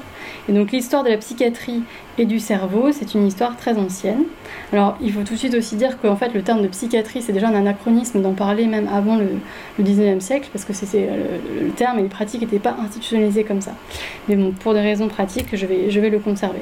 [0.48, 1.82] Et donc l'histoire de la psychiatrie
[2.18, 4.24] et du cerveau, c'est une histoire très ancienne.
[4.72, 7.34] Alors il faut tout de suite aussi dire qu'en fait le terme de psychiatrie, c'est
[7.34, 9.28] déjà un anachronisme d'en parler même avant le,
[9.84, 11.10] 19e siècle, parce que c'est,
[11.62, 13.72] le, terme et les pratiques n'étaient pas institutionnalisées comme ça.
[14.28, 16.62] Mais bon, pour des raisons pratiques, je vais, je vais le conserver.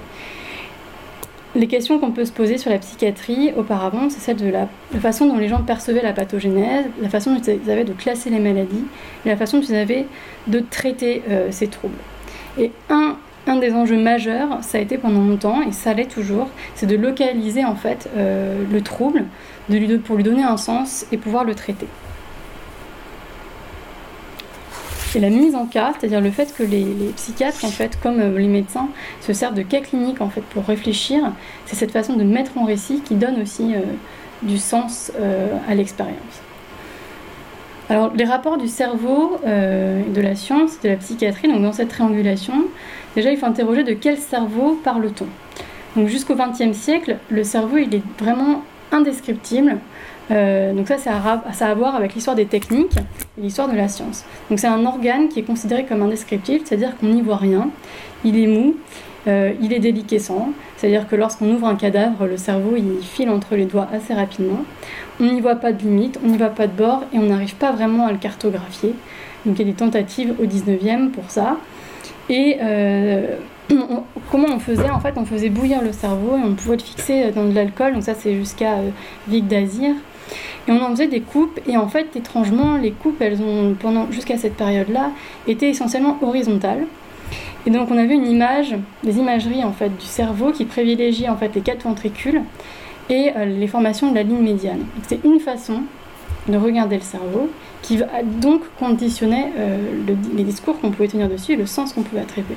[1.55, 4.67] Les questions qu'on peut se poser sur la psychiatrie auparavant, c'est celle de la,
[4.99, 8.39] façon dont les gens percevaient la pathogénèse, la façon dont ils avaient de classer les
[8.39, 8.85] maladies,
[9.23, 10.07] et la façon dont ils avaient
[10.47, 11.97] de traiter euh, ces troubles.
[12.57, 13.17] Et un
[13.47, 16.95] un des enjeux majeurs, ça a été pendant longtemps, et ça l'est toujours, c'est de
[16.95, 19.25] localiser en fait euh, le trouble,
[20.05, 21.87] pour lui donner un sens et pouvoir le traiter.
[25.15, 28.39] et la mise en cas, c'est-à-dire le fait que les, psychiatres, en fait, comme euh,
[28.39, 28.89] les médecins,
[29.21, 31.31] se servent de cas cliniques en fait pour réfléchir,
[31.67, 33.75] c'est cette façon de mettre en récit qui donne aussi
[34.41, 35.11] du sens
[35.69, 36.42] à l'expérience.
[37.93, 42.65] Alors, les rapports du cerveau, de la science, de la psychiatrie, donc dans cette triangulation,
[43.15, 45.27] déjà il faut interroger de quel cerveau parle-t-on.
[45.95, 49.77] Donc jusqu'au XXe siècle, le cerveau il est vraiment indescriptible.
[50.31, 52.97] Euh, donc ça, ça a, ça a à voir avec l'histoire des techniques
[53.37, 54.25] et l'histoire de la science.
[54.49, 57.69] Donc c'est un organe qui est considéré comme indescriptible, c'est-à-dire qu'on n'y voit rien.
[58.25, 58.75] Il est mou,
[59.27, 63.55] euh, il est déliquescent, c'est-à-dire que lorsqu'on ouvre un cadavre, le cerveau il file entre
[63.55, 64.65] les doigts assez rapidement.
[65.19, 67.55] On n'y voit pas de limite, on n'y voit pas de bord et on n'arrive
[67.55, 68.93] pas vraiment à le cartographier.
[69.45, 71.57] Donc il y a des tentatives au 19e pour ça.
[72.29, 73.37] Et euh,
[74.31, 74.89] comment on faisait?
[74.89, 77.93] En fait, on faisait bouillir le cerveau et on pouvait le fixer dans de l'alcool.
[77.93, 78.89] Donc ça, c'est jusqu'à euh,
[79.27, 79.91] Vic d'Azir.
[80.67, 81.59] Et on en faisait des coupes.
[81.67, 85.11] Et en fait, étrangement, les coupes, elles ont, pendant jusqu'à cette période-là,
[85.47, 86.85] été essentiellement horizontales.
[87.65, 91.37] Et donc, on avait une image, des imageries en fait du cerveau qui privilégiait en
[91.37, 92.41] fait les quatre ventricules
[93.09, 94.85] et euh, les formations de la ligne médiane.
[95.07, 95.83] C'est une façon
[96.47, 97.49] de regarder le cerveau
[97.81, 99.77] qui va donc conditionner euh,
[100.35, 102.55] les discours qu'on pouvait tenir dessus et le sens qu'on pouvait attribuer.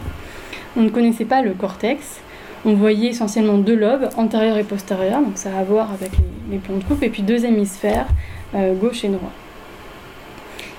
[0.76, 2.20] On ne connaissait pas le cortex.
[2.64, 6.10] On voyait essentiellement deux lobes, antérieur et postérieur, donc ça a à voir avec
[6.50, 8.08] les, plans de coupe, et puis deux hémisphères,
[8.56, 9.30] euh, gauche et droit.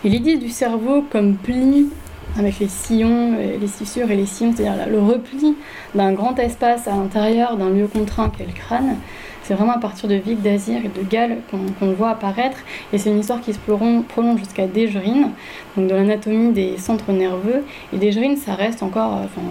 [0.03, 1.87] Et l'idée du cerveau comme pli
[2.37, 5.55] avec les sillons, les fissures et les sillons, c'est-à-dire le repli
[5.95, 8.97] d'un grand espace à l'intérieur d'un lieu contraint qu'est le crâne,
[9.47, 11.37] c'est vraiment à partir de Vic d'Azir et de Gall
[11.79, 12.57] qu'on voit apparaître.
[12.91, 15.29] Et c'est une histoire qui se prolonge jusqu'à Desgerine,
[15.77, 17.63] donc de l'anatomie des centres nerveux.
[17.93, 19.47] Et Desgerine, ça reste encore, euh, enfin,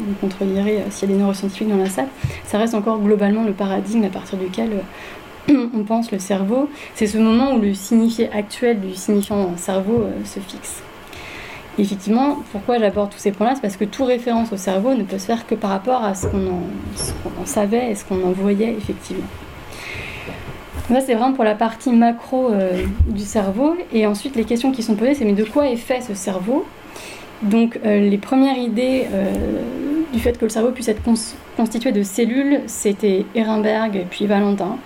[0.00, 2.08] vous contredirez euh, s'il y a des neuroscientifiques dans la salle,
[2.44, 4.80] ça reste encore globalement le paradigme à partir duquel
[5.48, 6.68] euh, on pense le cerveau.
[6.96, 10.82] C'est ce moment où le signifié actuel du signifiant cerveau se fixe.
[11.78, 15.18] Effectivement, pourquoi j'aborde tous ces points-là C'est parce que toute référence au cerveau ne peut
[15.18, 18.74] se faire que par rapport à ce qu'on en, savait et ce qu'on en voyait
[18.76, 19.26] effectivement.
[20.88, 22.52] Ça, c'est vraiment pour la partie macro
[23.08, 23.74] du cerveau.
[23.92, 26.64] Et ensuite, les questions qui sont posées, c'est mais de quoi est fait ce cerveau?
[27.42, 29.32] Donc euh, les premières idées euh,
[30.12, 31.02] du fait que le cerveau puisse être
[31.56, 34.78] constitué de cellules, c'était Ehrenberg et puis Valentin.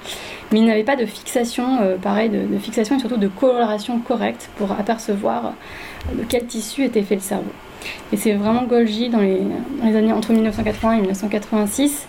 [0.53, 4.51] Mais il n'avait pas de fixation, euh, pareil, de, fixation et surtout de coloration correcte
[4.57, 5.53] pour apercevoir
[6.13, 7.53] de quel tissu était fait le cerveau.
[8.13, 9.41] Et c'est vraiment Golgi dans les,
[9.97, 12.07] années entre 1980 et 1986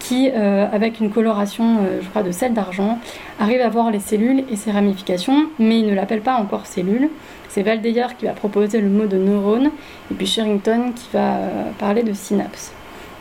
[0.00, 2.98] qui, avec une coloration, je crois, de sel d'argent,
[3.40, 7.08] arrive à voir les cellules et ses ramifications, mais il ne l'appelle pas encore cellules.
[7.54, 9.70] C'est Valdeyer qui va proposer le mot de neurone
[10.10, 12.72] et puis Sherrington qui va euh, parler de synapse.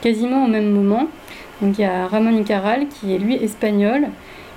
[0.01, 1.07] Quasiment au même moment,
[1.61, 4.07] donc il y a Ramon Icaral qui est lui espagnol,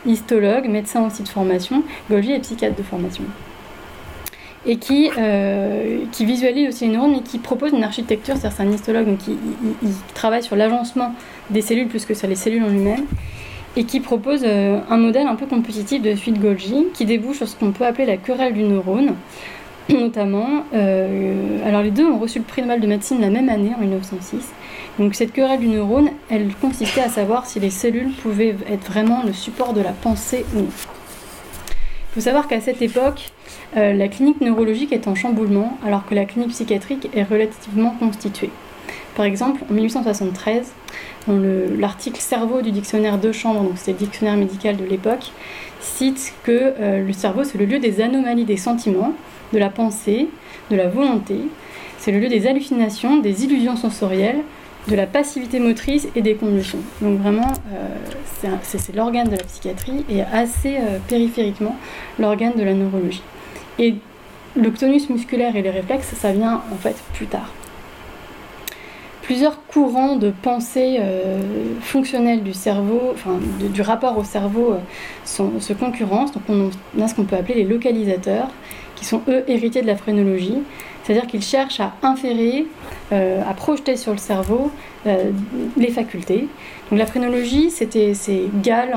[0.07, 3.25] histologue, médecin aussi de formation, Golgi est psychiatre de formation.
[4.69, 8.63] Et qui, euh, qui visualise aussi les neurones et qui propose une architecture, c'est-à-dire c'est
[8.65, 11.13] un histologue, donc il, travaille sur l'agencement
[11.51, 13.05] des cellules plus que sur les cellules en lui-même,
[13.77, 17.49] et qui propose euh, un modèle un peu compétitif de suite Golgi qui débouche sur
[17.49, 19.15] ce qu'on peut appeler la querelle du neurone,
[19.89, 20.65] notamment.
[20.75, 23.81] Euh, alors les deux ont reçu le prix Nobel de médecine la même année, en
[23.81, 24.51] 1906.
[24.99, 29.23] Donc cette querelle du neurone, elle consistait à savoir si les cellules pouvaient être vraiment
[29.25, 30.96] le support de la pensée ou non.
[32.17, 33.29] Faut savoir qu'à cette époque,
[33.77, 38.49] euh, la clinique neurologique est en chamboulement, alors que la clinique psychiatrique est relativement constituée.
[39.15, 40.73] Par exemple, en 1873,
[41.29, 41.39] dans
[41.79, 45.31] l'article Cerveau du dictionnaire de chambre, donc c'est le dictionnaire médical de l'époque,
[45.81, 49.13] cite que euh, le cerveau c'est le lieu des anomalies des sentiments,
[49.53, 50.31] de la pensée,
[50.71, 51.37] de la volonté.
[51.99, 54.41] C'est le lieu des hallucinations, des illusions sensorielles,
[54.89, 56.79] de la passivité motrice et des convulsions.
[57.01, 61.77] Donc vraiment, euh, c'est l'organe de la psychiatrie et assez euh, périphériquement
[62.19, 63.23] l'organe de la neurologie.
[63.79, 63.97] Et
[64.55, 67.53] le tonus musculaire et les réflexes, ça vient en fait plus tard.
[69.23, 71.41] Plusieurs courants de pensée euh,
[71.81, 74.77] fonctionnelle du cerveau, enfin du rapport au cerveau,
[75.25, 76.33] se concurrencent.
[76.33, 78.49] Donc on a ce qu'on peut appeler les localisateurs
[78.95, 80.59] qui sont eux héritiers de la phrénologie,
[81.07, 82.67] c'est-à-dire qu'ils cherchent à inférer,
[83.13, 84.73] euh, à projeter sur le cerveau
[85.07, 85.31] euh,
[85.77, 86.49] les facultés.
[86.91, 88.93] Donc la phrénologie, c'était c'est Gall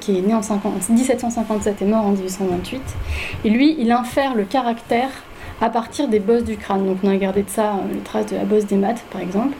[0.00, 2.82] qui est né en 1757 et mort en 1828,
[3.44, 5.08] et lui, il infère le caractère
[5.62, 6.84] à partir des bosses du crâne.
[6.84, 9.22] Donc on a gardé de ça euh, les traces de la bosse des maths, par
[9.22, 9.56] exemple.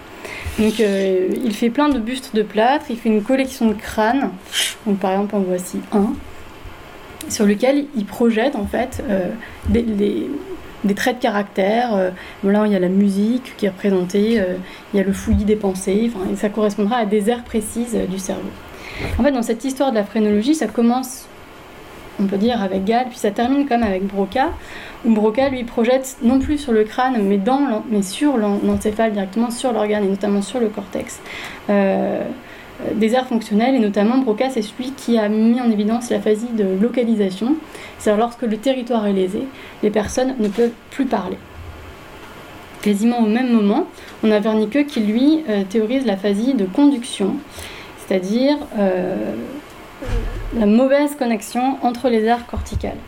[0.58, 4.30] Donc il fait plein de bustes de plâtre, il fait une collection de crânes.
[4.86, 6.14] Donc par exemple, en voici un
[7.28, 9.04] sur lequel il projette en fait
[9.68, 9.84] des,
[10.94, 11.94] traits de caractère.
[11.94, 12.10] Euh,
[12.44, 14.56] là, il y a la musique qui est représentée, euh,
[14.92, 18.18] il y a le fouillis des pensées, et ça correspondra à des aires précises du
[18.18, 18.50] cerveau.
[19.18, 21.26] En fait, dans cette histoire de la phrénologie, ça commence
[22.20, 24.50] on peut dire, avec Gall, puis ça termine comme avec Broca,
[25.04, 29.50] où Broca lui projette non plus sur le crâne, mais, dans mais sur l'encéphale directement,
[29.50, 31.20] sur l'organe et notamment sur le cortex.
[31.70, 32.22] Euh,
[32.94, 36.44] des aires fonctionnelles et notamment Broca c'est celui qui a mis en évidence la phase
[36.52, 37.56] de localisation,
[37.98, 39.42] c'est-à-dire lorsque le territoire est lésé,
[39.82, 41.38] les personnes ne peuvent plus parler.
[42.82, 43.86] Quasiment au même moment,
[44.22, 47.34] on a Wernicke qui lui euh, théorise la phasie de conduction,
[47.98, 49.34] c'est-à-dire euh,
[50.56, 52.98] la mauvaise connexion entre les aires corticales.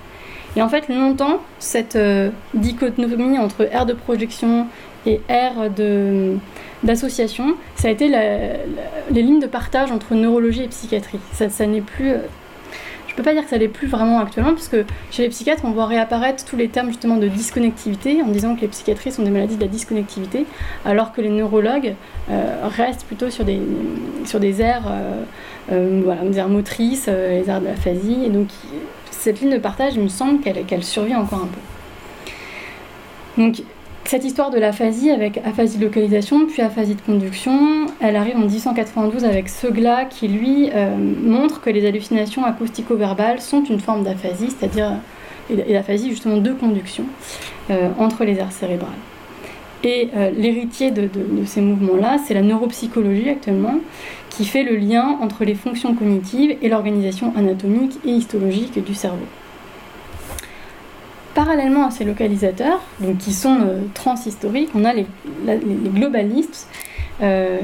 [0.57, 4.67] Et en fait, longtemps, cette euh, dichotomie entre aire de projection
[5.07, 5.71] et aire
[6.83, 11.21] d'association, ça a été les lignes de partage entre neurologie et psychiatrie.
[11.33, 12.15] Ça, ça n'est plus
[13.19, 14.77] peux pas dire que ça l'est plus vraiment actuellement, puisque
[15.11, 18.61] chez les psychiatres, on voit réapparaître tous les termes justement de disconnectivité, en disant que
[18.61, 20.47] les psychiatries sont des maladies de la disconnectivité,
[20.85, 21.95] alors que les neurologues
[22.31, 23.61] euh, restent plutôt sur des,
[24.25, 25.23] sur des aires, euh,
[25.73, 28.19] euh, voilà, des motrices, les aires de l'aphasie.
[28.25, 28.51] Et donc,
[29.11, 33.43] cette ligne de partage, il me semble qu'elle survit encore un peu.
[33.43, 33.63] Donc,
[34.09, 38.47] cette histoire de l'aphasie avec aphasie de localisation puis aphasie de conduction, elle arrive en
[38.47, 44.49] 1892 avec Segla qui lui euh, montre que les hallucinations acoustico-verbales sont une forme d'aphasie,
[44.49, 44.93] c'est-à-dire
[45.51, 47.05] l'aphasie justement de conduction
[47.71, 48.89] euh, entre les aires cérébrales.
[49.85, 53.79] Et euh, l'héritier de, de, ces mouvements-là, c'est la neuropsychologie actuellement,
[54.31, 59.27] qui fait le lien entre les fonctions cognitives et l'organisation anatomique et histologique du cerveau
[61.39, 65.07] parallèlement à ces localisateurs, donc qui sont euh, transhistoriques, on a les,
[65.95, 66.67] globalistes
[67.23, 67.59] euh,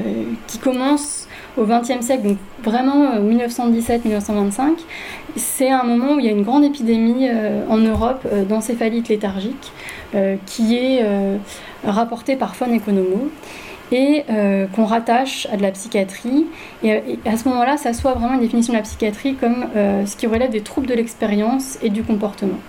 [0.47, 4.61] qui commencent au XXe siècle, donc vraiment 1917-1925.
[4.61, 4.71] Euh,
[5.35, 7.27] C'est un moment où il y a une grande épidémie
[7.69, 9.73] en Europe d'encéphalite léthargique
[10.45, 11.03] qui est
[11.85, 13.29] rapportée par Fon Economo
[13.91, 14.23] et
[14.73, 16.45] qu'on rattache à de la psychiatrie.
[16.83, 19.65] Et, à ce moment-là, ça soit vraiment une définition de la psychiatrie comme
[20.05, 22.59] ce qui relève des troubles de l'expérience et du comportement.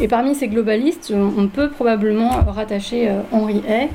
[0.00, 3.88] Et parmi ces globalistes, on peut probablement rattacher euh, Henri Hay,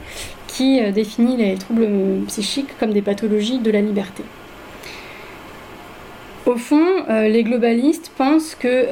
[0.47, 1.87] qui euh, définit les troubles
[2.27, 4.23] psychiques comme des pathologies de la liberté.
[6.45, 8.87] Au fond, euh, les globalistes pensent que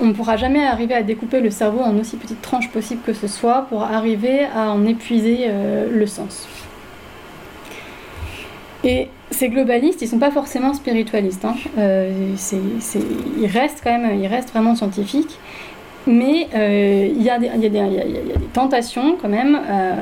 [0.00, 3.12] on ne pourra jamais arriver à découper le cerveau en aussi petites tranches possibles que
[3.12, 5.48] ce soit pour arriver à en épuiser
[5.90, 6.48] le sens.
[8.82, 11.44] Et ces globalistes, ils ne sont pas forcément spiritualistes.
[11.44, 11.54] Hein.
[11.76, 15.38] ils restent quand même, ils restent vraiment scientifiques.
[16.06, 19.94] Mais il y, a des tentations quand même, euh,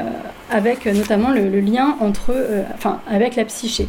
[0.51, 3.89] avec notamment le, lien entre, euh, enfin, avec la psyché.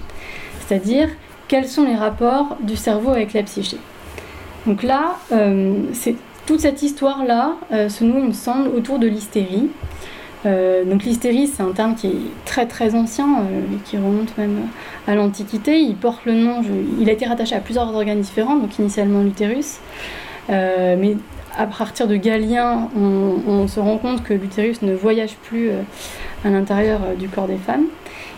[0.60, 1.10] C'est-à-dire,
[1.48, 3.78] quels sont les rapports du cerveau avec la psyché?
[4.66, 5.74] Donc là, euh,
[6.46, 7.54] toute cette histoire-là
[7.90, 9.70] se noue, il me semble, autour de l'hystérie.
[10.46, 13.28] donc l'hystérie, c'est un terme qui est très très ancien,
[13.86, 14.68] qui remonte même
[15.08, 15.80] à l'Antiquité.
[15.80, 16.62] Il porte le nom,
[17.00, 19.80] il a été rattaché à plusieurs organes différents, donc initialement l'utérus.
[20.50, 21.16] mais
[21.58, 25.82] à partir de Galien, on, se rend compte que l'utérus ne voyage plus euh,
[26.44, 27.86] à l'intérieur euh, du corps des femmes.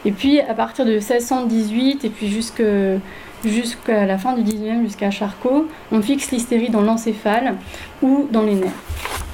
[0.06, 5.67] Et puis à partir de 1618 et puis jusqu'à la fin du 19e, jusqu'à Charcot,
[5.91, 7.56] on fixe l'hystérie dans l'encéphale
[8.01, 9.24] ou dans les nerfs.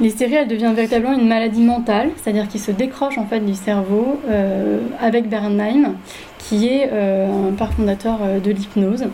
[0.00, 4.20] L'hystérie, elle devient véritablement une maladie mentale, c'est-à-dire qui se décroche en fait du cerveau
[4.28, 5.94] euh, avec Bernheim,
[6.38, 9.06] qui est un père fondateur de l'hypnose.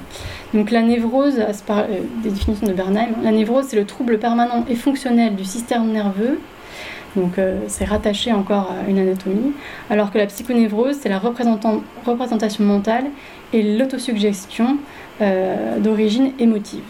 [0.55, 1.85] Donc la névrose, euh,
[2.23, 6.39] des définitions de Bernheim, la névrose c'est le trouble permanent et fonctionnel du système nerveux,
[7.17, 9.53] donc euh, c'est rattaché encore à une anatomie,
[9.91, 13.07] alors que la psychonévrose c'est la représentation mentale
[13.53, 14.79] et l'autosuggestion
[15.21, 16.85] euh, d'origine émotive.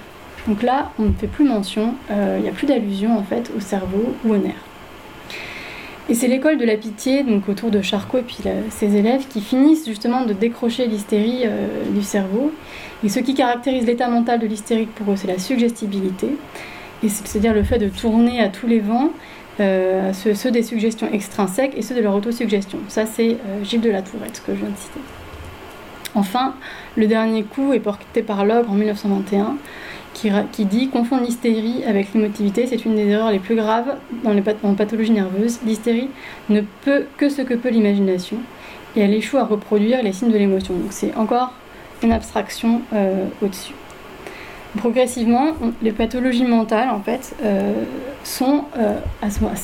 [0.47, 3.61] Donc là on ne fait plus mention, il n'y a plus d'allusion en fait au
[3.61, 4.55] cerveau ou aux nerfs.
[6.11, 8.25] Et c'est l'école de la pitié, donc autour de Charcot et
[8.69, 11.45] ses élèves, qui finissent justement de décrocher l'hystérie
[11.95, 12.53] du cerveau
[13.05, 16.29] et ce qui caractérise l'état mental de l'hystérique pour eux, c'est la suggestibilité,
[17.07, 19.11] c'est-à-dire le fait de tourner à tous les vents,
[19.61, 22.79] euh, ceux, des suggestions extrinsèques et ceux de leur autosuggestion.
[22.89, 25.01] Ça, c'est euh, Gilles de la Tourette, que je viens de citer.
[26.15, 26.55] Enfin,
[26.97, 29.57] le dernier coup est porté par Logre en 1921,
[30.15, 34.43] qui, dit confondre l'hystérie avec l'émotivité, c'est une des erreurs les plus graves dans les
[34.63, 35.59] en pathologie nerveuse.
[35.67, 36.09] L'hystérie
[36.49, 38.39] ne peut que ce que peut l'imagination,
[38.97, 40.75] et elle échoue à reproduire les signes de l'émotion.
[40.75, 41.53] Donc c'est encore
[42.03, 43.75] une abstraction euh, au-dessus.
[44.77, 47.85] Progressivement, les pathologies mentales, en fait, euh,
[48.25, 48.99] sont euh,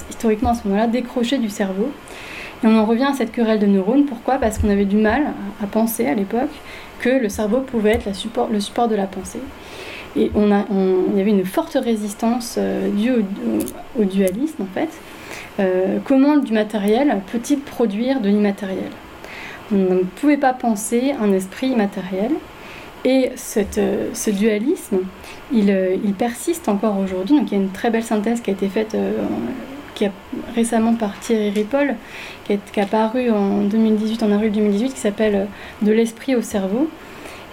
[0.09, 1.91] historiquement à ce moment-là décrochées du cerveau.
[2.63, 4.05] Et on en revient à cette querelle de neurones.
[4.05, 4.37] Pourquoi?
[4.37, 5.33] Parce qu'on avait du mal
[5.63, 6.51] à, penser à l'époque
[7.01, 9.41] que le cerveau pouvait être le support de la pensée.
[10.17, 12.59] Et on a, il y avait une forte résistance
[12.95, 13.13] due
[13.99, 14.89] au, dualisme, en fait.
[16.05, 18.91] comment du matériel peut-il produire de l'immatériel?
[19.73, 22.33] On ne pouvait pas penser un esprit matériel.
[23.05, 24.99] Et ce dualisme,
[25.53, 27.39] il, persiste encore aujourd'hui.
[27.39, 28.97] Donc il y a une très belle synthèse qui a été faite,
[29.95, 30.13] qui a
[30.55, 31.95] récemment par Thierry Ripoll,
[32.45, 35.47] qui, est, qui a paru en 2018, en avril 2018, qui s'appelle
[35.83, 36.89] De l'esprit au cerveau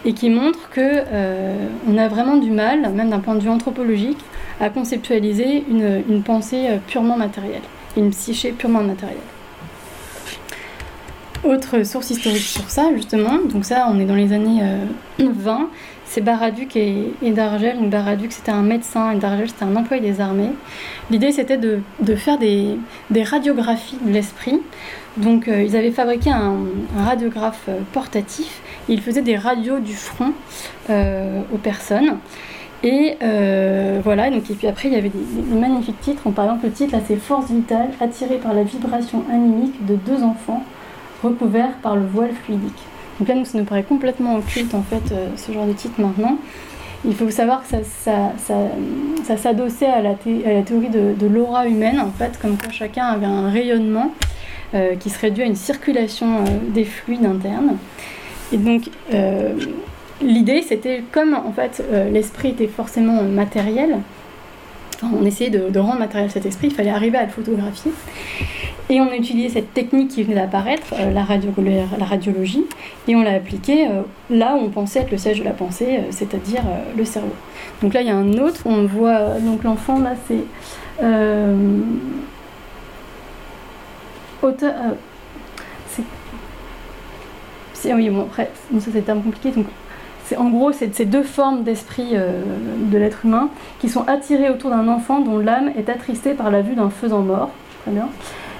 [0.07, 3.49] et qui montre que euh, on a vraiment du mal, même d'un point de vue
[3.49, 4.17] anthropologique,
[4.61, 7.61] à conceptualiser une, pensée euh, purement matérielle,
[7.97, 9.17] une psyché purement matérielle.
[11.43, 14.61] Autre source historique sur ça, justement, donc ça, on est dans les années
[15.19, 15.63] 20, euh,
[16.05, 17.77] c'est Baraduc et, Dargel.
[17.89, 20.51] Baraduc, c'était un médecin et Dargel, c'était un employé des armées.
[21.11, 21.81] L'idée, c'était de,
[22.15, 22.77] faire des,
[23.23, 24.61] radiographies de l'esprit.
[25.17, 26.55] Donc, ils avaient fabriqué un
[26.97, 30.33] radiographe portatif il faisait des radios du front
[30.89, 32.17] euh, aux personnes.
[32.83, 36.29] Et euh, voilà, donc, et puis après, il y avait des, magnifiques titres.
[36.29, 40.63] par exemple, le titre, c'est Force vitale attirée par la vibration animique de deux enfants
[41.23, 42.79] recouverts par le voile fluidique.
[43.19, 45.99] Donc là, nous, ça nous paraît complètement occulte, en fait, euh, ce genre de titre
[45.99, 46.37] maintenant.
[47.03, 52.39] Il faut savoir que ça, ça, s'adossait à, la théorie de, l'aura humaine, en fait,
[52.39, 54.11] comme quand chacun avait un rayonnement
[54.99, 57.77] qui serait dû à une circulation des fluides internes.
[58.51, 58.83] Et donc,
[59.13, 59.53] euh,
[60.21, 63.97] l'idée, c'était comme en fait euh, l'esprit était forcément matériel,
[65.03, 67.91] on essayait de, rendre matériel cet esprit, il fallait arriver à le photographier.
[68.89, 71.23] Et on a utilisé cette technique qui venait d'apparaître, euh, la,
[72.05, 72.63] radiologie,
[73.07, 73.87] et on l'a appliquée
[74.29, 76.63] là où on pensait être le siège de la pensée, c'est-à-dire
[76.97, 77.33] le cerveau.
[77.81, 80.43] Donc là, il y a un autre, on voit, donc l'enfant, là, c'est...
[84.41, 84.73] Auteur,
[87.85, 88.49] oui, bon, après,
[88.79, 89.51] ça c'est peu compliqué.
[89.51, 89.65] Donc,
[90.25, 92.41] c'est, en gros, c'est ces deux formes d'esprit euh,
[92.91, 93.49] de l'être humain
[93.79, 97.21] qui sont attirées autour d'un enfant dont l'âme est attristée par la vue d'un faisant
[97.21, 97.49] mort.
[97.83, 98.09] Très bien.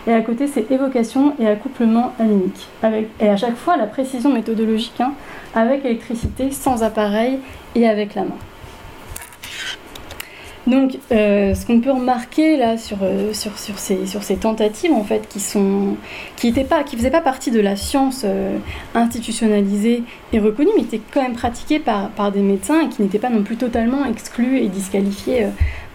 [0.07, 2.69] Et à côté, c'est évocation et accouplement animique.
[3.19, 5.11] Et à chaque fois, la précision méthodologique, hein,
[5.53, 7.39] avec électricité, sans appareil
[7.75, 8.37] et avec la main.
[10.67, 14.91] Donc, euh, ce qu'on peut remarquer là sur, euh, sur, sur, ces, sur ces tentatives,
[14.91, 15.95] en fait, qui sont
[16.35, 18.57] qui ne pas, qui faisaient pas partie de la science euh,
[18.93, 20.03] institutionnalisée
[20.33, 23.29] et reconnue, mais étaient quand même pratiquées par, par des médecins et qui n'étaient pas
[23.29, 25.47] non plus totalement exclus et disqualifiés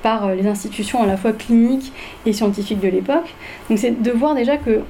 [0.02, 1.92] par les institutions à la fois cliniques
[2.24, 3.34] et scientifiques de l'époque.
[3.68, 4.80] Donc, c'est de voir déjà que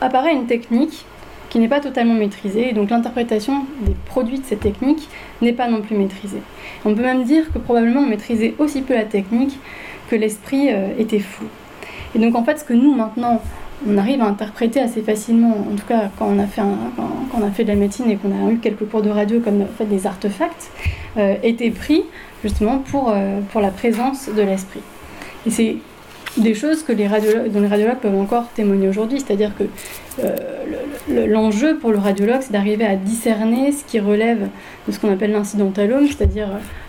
[0.00, 1.04] apparaît une technique
[1.50, 5.08] qui n'est pas totalement maîtrisée, et donc l'interprétation des produits de cette technique
[5.40, 6.42] n'est pas non plus maîtrisée.
[6.84, 9.58] On peut même dire que probablement on maîtrisait aussi peu la technique
[10.10, 11.46] que l'esprit euh, était flou.
[12.14, 13.40] Et donc en fait, ce que nous maintenant
[13.86, 16.62] on arrive à interpréter assez facilement, en tout cas quand on a fait,
[16.96, 19.40] quand, on a fait de la médecine et qu'on a eu quelques cours de radio
[19.40, 20.70] comme fait, des artefacts,
[21.16, 22.02] euh, était pris
[22.42, 24.80] justement pour, euh, pour la présence de l'esprit.
[25.46, 25.76] Et c'est
[26.36, 27.08] des choses que les
[27.48, 29.64] dont les radiologues peuvent encore témoigner aujourd'hui, c'est-à-dire que
[31.08, 34.48] l'enjeu pour le radiologue, c'est d'arriver à discerner ce qui relève
[34.86, 36.48] de ce qu'on appelle l'incidentalome, c'est-à-dire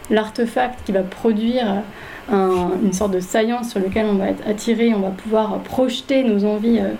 [0.09, 1.83] l'artefact qui va produire
[2.31, 6.45] une sorte de saillance sur lequel on va être attiré, on va pouvoir projeter nos
[6.45, 6.91] envies euh,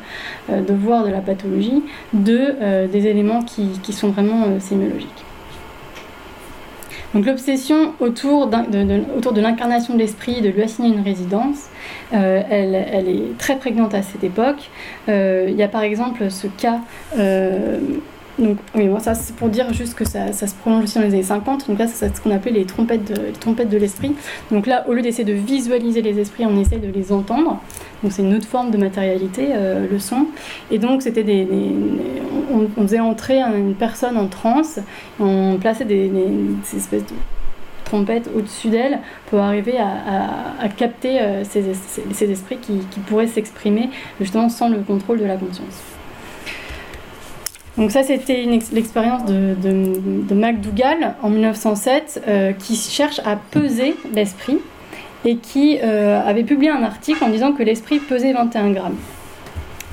[0.50, 1.84] euh, de voir de la pathologie,
[2.14, 5.26] de euh, des éléments qui, sont vraiment sémiologiques.
[7.14, 11.68] Donc l'obsession autour, de, autour de l'incarnation de l'esprit, de lui assigner une résidence,
[12.14, 14.70] euh, elle, est très prégnante à cette époque.
[15.08, 16.80] Euh, il y a par exemple ce cas
[17.18, 17.80] euh,
[18.40, 21.24] donc, oui, ça c'est pour dire juste que ça, se prolonge aussi dans les années
[21.24, 21.68] 50.
[21.68, 23.04] Donc là, c'est ce qu'on appelait les trompettes
[23.70, 24.16] de l'esprit.
[24.50, 27.60] Donc là, au lieu d'essayer de visualiser les esprits, on essaie de les entendre.
[28.02, 29.48] Donc c'est une autre forme de matérialité,
[29.92, 30.28] le son.
[30.72, 31.46] Et donc c'était des,
[32.52, 34.80] on, faisait entrer une personne en transe,
[35.20, 36.12] on plaçait des,
[36.76, 37.14] espèces de
[37.86, 43.90] trompette au-dessus d'elle pour arriver à, capter euh, ces, esprits qui, pourraient s'exprimer
[44.20, 45.82] justement sans le contrôle de la conscience.
[47.78, 48.44] Donc ça, c'était
[48.74, 54.60] l'expérience de, de, MacDougall en 1907 euh, qui cherche à peser l'esprit
[55.26, 58.98] et qui euh, avait publié un article en disant que l'esprit pesait 21 grammes.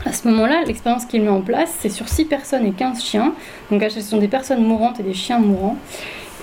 [0.04, 3.34] À ce moment-là, l'expérience qu'il met en place, c'est sur 6 personnes et 15 chiens.
[3.70, 5.76] Donc ce sont des personnes mourantes et des chiens mourants.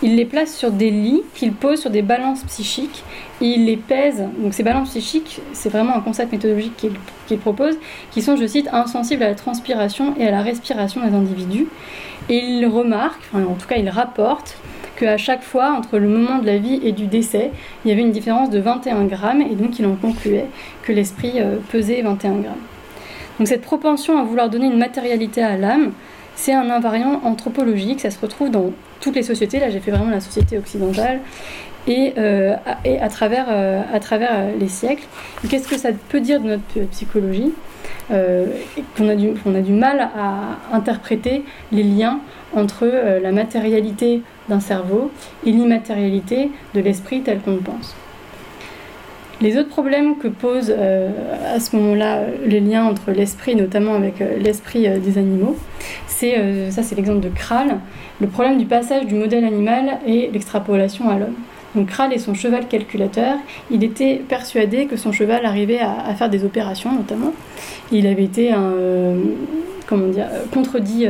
[0.01, 3.05] Il les place sur des lits qu'il pose sur des balances psychiques
[3.39, 4.21] et il les pèse.
[4.37, 6.85] Donc ces balances psychiques, c'est vraiment un concept méthodologique
[7.25, 7.77] qu'il propose,
[8.11, 11.67] qui sont, je cite, insensibles à la transpiration et à la respiration des individus.
[12.27, 14.57] Et il remarque, enfin, en tout cas il rapporte,
[15.03, 17.51] qu'à chaque fois, entre le moment de la vie et du décès,
[17.83, 20.45] il y avait une différence de 21 grammes, et donc il en concluait
[20.83, 22.53] que l'esprit euh, pesait 21 grammes.
[23.37, 25.91] Donc cette propension à vouloir donner une matérialité à l'âme,
[26.35, 30.09] c'est un invariant anthropologique, ça se retrouve dans toutes les sociétés, là j'ai fait vraiment
[30.09, 31.19] la société occidentale,
[31.85, 32.55] et, euh,
[33.01, 35.03] à, travers, euh, à travers les siècles.
[35.49, 37.51] Qu'est-ce que ça peut dire de notre psychologie
[38.07, 41.43] Qu'on a, a, du mal à interpréter
[41.73, 42.19] les liens
[42.55, 42.85] entre
[43.21, 45.11] la matérialité d'un cerveau
[45.45, 47.95] et l'immatérialité de l'esprit tel qu'on le pense.
[49.43, 51.09] Les autres problèmes que posent euh,
[51.53, 55.57] à ce moment-là les liens entre l'esprit, notamment avec euh, l'esprit euh, des animaux,
[56.07, 57.79] c'est ça c'est l'exemple de Kral,
[58.21, 61.35] le problème du passage du modèle animal et l'extrapolation à l'homme.
[61.75, 63.35] Donc Kral est son cheval calculateur,
[63.69, 67.33] il était persuadé que son cheval arrivait à, faire des opérations notamment.
[67.91, 68.53] Il avait été
[69.87, 71.07] comment dire, contredit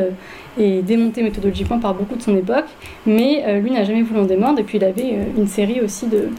[0.58, 2.68] et démonté méthodologiquement par beaucoup de son époque,
[3.06, 6.30] mais lui n'a jamais voulu en démordre et puis il avait une série aussi de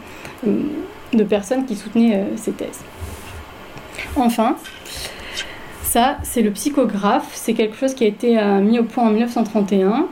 [1.15, 2.81] de personnes qui soutenaient euh, ces thèses.
[4.15, 4.55] Enfin,
[5.83, 7.31] ça, c'est le psychographe.
[7.33, 10.07] C'est quelque chose qui a été euh, mis au point en 1931.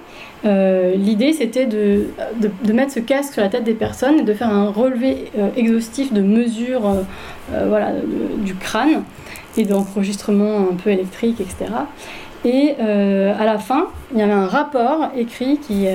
[0.46, 2.08] Euh, l'idée, c'était de,
[2.42, 6.12] de, mettre ce casque sur la tête des personnes et de faire un relevé exhaustif
[6.12, 6.98] de mesures
[7.50, 7.94] voilà,
[8.40, 9.04] du crâne
[9.56, 11.72] et d'enregistrement un peu électrique, etc.
[12.46, 15.88] Et à la fin, il y avait un rapport écrit qui,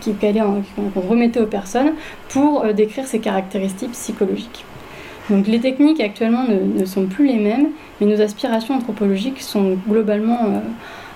[0.00, 1.94] qui, qu'on remettait aux personnes
[2.28, 4.64] pour décrire ces caractéristiques psychologiques.
[5.28, 7.68] Donc les techniques actuellement ne, sont plus les mêmes,
[8.00, 10.62] mais nos aspirations anthropologiques sont globalement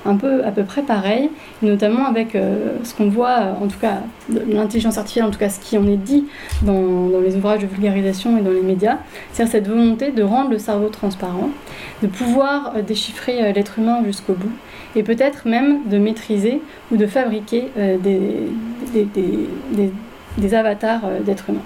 [0.07, 1.31] un peu à peu près pareil,
[1.63, 3.99] notamment avec euh, ce qu'on voit, euh, en tout cas
[4.29, 6.25] l'intelligence artificielle, en tout cas ce qui en est dit
[6.63, 8.99] dans, les ouvrages de vulgarisation et dans les médias,
[9.33, 11.51] c'est cette volonté de rendre le cerveau transparent,
[12.03, 14.53] de pouvoir euh, déchiffrer l'être humain jusqu'au bout,
[14.95, 17.69] et peut-être même de maîtriser ou de fabriquer
[20.39, 21.61] des avatars d'êtres humains.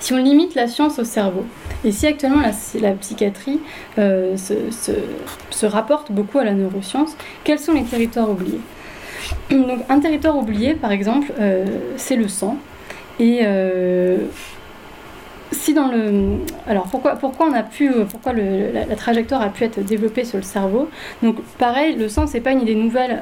[0.00, 1.44] Si on limite la science au cerveau,
[1.84, 2.42] et si actuellement
[2.80, 3.60] la, psychiatrie
[3.98, 8.60] euh, se, rapporte beaucoup à la neuroscience, quels sont les territoires oubliés?
[9.50, 11.64] Donc un territoire oublié, par exemple, euh,
[11.96, 12.56] c'est le sang.
[13.20, 14.18] Et euh,
[15.50, 16.36] si dans le
[16.68, 20.44] alors pourquoi pourquoi on a pu pourquoi la, trajectoire a pu être développée sur le
[20.44, 20.88] cerveau?
[21.22, 23.20] Donc pareil le sang c'est pas une idée nouvelle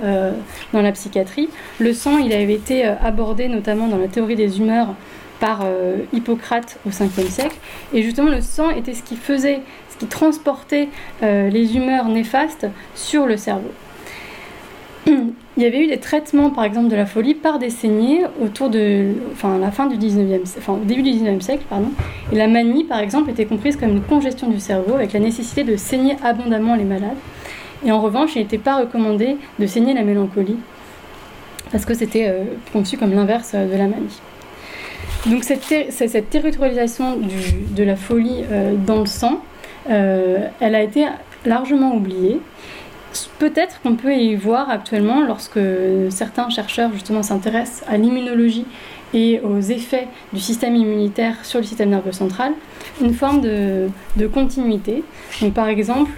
[0.72, 1.48] dans la psychiatrie.
[1.78, 4.88] Le sang il avait été abordé notamment dans la théorie des humeurs
[5.40, 7.56] par euh, Hippocrate au 5e siècle.
[7.92, 9.60] Et justement, le sang était ce qui faisait,
[9.90, 10.88] ce qui transportait
[11.22, 13.70] euh, les humeurs néfastes sur le cerveau.
[15.06, 18.68] Il y avait eu des traitements, par exemple, de la folie par des saignées autour
[18.68, 21.92] de, enfin, la fin du 19e, enfin, au début du 19e siècle, pardon.
[22.32, 25.64] Et la manie, par exemple, était comprise comme une congestion du cerveau avec la nécessité
[25.64, 27.16] de saigner abondamment les malades.
[27.84, 30.58] Et en revanche, il n'était pas recommandé de saigner la mélancolie
[31.72, 34.20] parce que c'était euh, conçu comme l'inverse de la manie.
[35.26, 37.18] Donc cette, cette territorialisation
[37.70, 39.40] de la folie euh, dans le sang,
[39.90, 41.06] euh, elle a été
[41.44, 42.40] largement oubliée.
[43.38, 45.58] Peut-être qu'on peut y voir actuellement, lorsque
[46.10, 48.66] certains chercheurs justement s'intéressent à l'immunologie
[49.14, 52.52] et aux effets du système immunitaire sur le système nerveux central,
[53.00, 55.02] une forme de, de continuité.
[55.40, 56.10] Donc par exemple,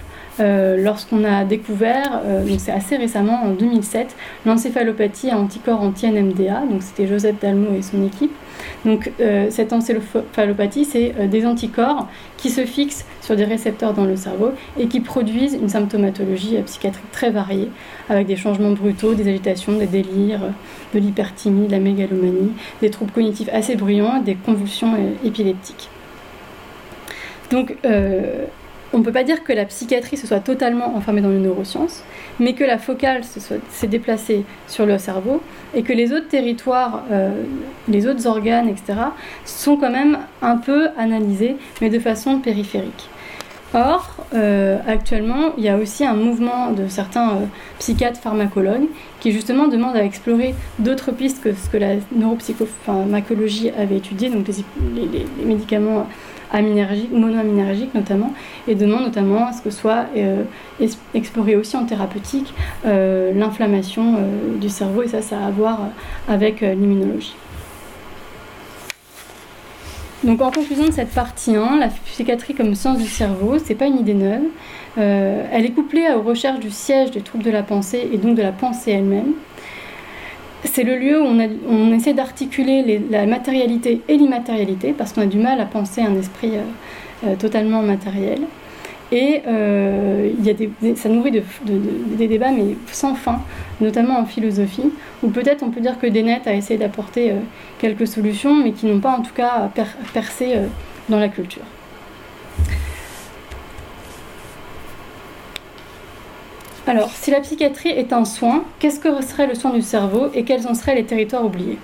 [0.77, 4.15] lorsqu'on a découvert, euh, donc c'est assez récemment, en 2007,
[4.45, 8.31] l'encéphalopathie à anticorps anti-NMDA, donc c'était Joseph Dalmo et son équipe.
[8.85, 14.15] Donc euh, cette encéphalopathie, c'est des anticorps qui se fixent sur des récepteurs dans le
[14.15, 17.69] cerveau et qui produisent une symptomatologie psychiatrique très variée,
[18.09, 20.41] avec des changements brutaux, des agitations, des délires,
[20.93, 25.89] de l'hyperthymie, de la mégalomanie, des troubles cognitifs assez bruyants, des convulsions épileptiques.
[27.51, 27.75] Donc,
[28.93, 32.03] on ne peut pas dire que la psychiatrie se soit totalement enfermée dans les neurosciences,
[32.39, 35.41] mais que la focale s'est déplacée sur le cerveau
[35.75, 37.43] et que les autres territoires, euh,
[37.87, 38.99] les autres organes, etc.,
[39.45, 43.09] sont quand même un peu analysés, mais de façon périphérique.
[43.75, 47.45] Or, euh, actuellement, il y a aussi un mouvement de certains euh,
[47.77, 48.87] psychiatres pharmacologues
[49.19, 54.47] qui justement demandent à explorer d'autres pistes que ce que la neuropsychopharmacologie avait étudié, donc
[54.47, 56.07] les médicaments
[56.51, 58.33] aminergique, monoaminergique notamment,
[58.67, 60.43] et demande notamment à ce que soit euh,
[61.13, 62.53] exploré aussi en thérapeutique
[62.85, 65.79] euh, l'inflammation euh, du cerveau, et ça, ça a à voir
[66.27, 67.35] avec l'immunologie.
[70.23, 73.85] Donc en conclusion de cette partie 1, la psychiatrie comme science du cerveau, c'est pas
[73.85, 74.41] une idée neuve.
[74.97, 78.41] elle est couplée aux recherches du siège des troubles de la pensée et donc de
[78.41, 79.33] la pensée elle-même
[80.65, 85.37] c'est le lieu où on, essaie d'articuler la matérialité et l'immatérialité, parce qu'on a du
[85.37, 88.41] mal à penser un esprit euh, euh, totalement matériel.
[89.11, 90.31] Et euh,
[90.95, 93.41] ça nourrit des débats, mais sans fin,
[93.81, 94.91] notamment en philosophie,
[95.23, 97.33] où peut-être on peut dire que Dennett a essayé d'apporter
[97.79, 99.71] quelques solutions, mais qui n'ont pas en tout cas
[100.13, 100.57] percé
[101.09, 101.63] dans la culture.
[106.89, 110.41] Alors, si la psychiatrie est un soin, qu'est-ce que serait le soin du cerveau et
[110.43, 111.77] quels en seraient les territoires oubliés?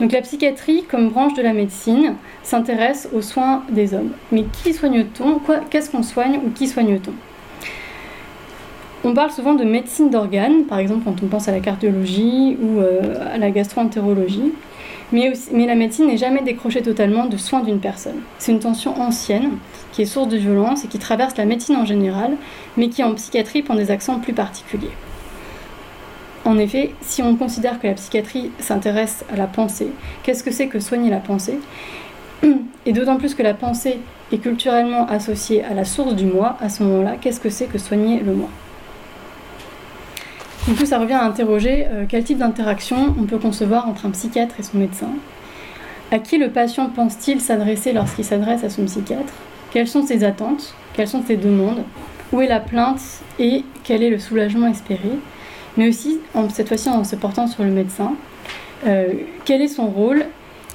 [0.00, 4.10] Donc la psychiatrie, comme branche de la médecine, s'intéresse aux soins des hommes.
[4.32, 5.38] Mais qui soigne-t-on?
[5.70, 7.12] Qu'est-ce qu'on soigne ou qui soigne-t-on?
[9.08, 12.80] On parle souvent de médecine d'organes, par exemple quand on pense à la cardiologie ou
[12.80, 14.52] à la gastroentérologie.
[15.12, 18.18] Mais, mais la médecine n'est jamais décrochée totalement de soins d'une personne.
[18.38, 19.52] C'est une tension ancienne
[19.94, 22.32] qui est source de violence et qui traverse la médecine en général,
[22.76, 24.90] mais qui en psychiatrie prend des accents plus particuliers.
[26.44, 29.88] En effet, si on considère que la psychiatrie s'intéresse à la pensée,
[30.24, 31.58] qu'est-ce que c'est que soigner la pensée?
[32.86, 34.00] Et d'autant plus que la pensée
[34.32, 37.78] est culturellement associée à la source du moi, à ce moment-là, qu'est-ce que c'est que
[37.78, 38.48] soigner le moi?
[40.66, 44.10] Du coup, ça revient à interroger euh, quel type d'interaction on peut concevoir entre un
[44.10, 45.10] psychiatre et son médecin?
[46.10, 49.34] À qui le patient pense-t-il s'adresser lorsqu'il s'adresse à son psychiatre?
[49.74, 51.84] Quelles sont ses attentes Quelles sont ses demandes
[52.32, 53.02] Où est la plainte
[53.38, 55.10] et quel est le soulagement espéré
[55.76, 56.20] mais aussi,
[56.50, 58.14] cette fois-ci en se portant sur le médecin,
[58.86, 59.08] euh,
[59.44, 60.26] quel est son rôle,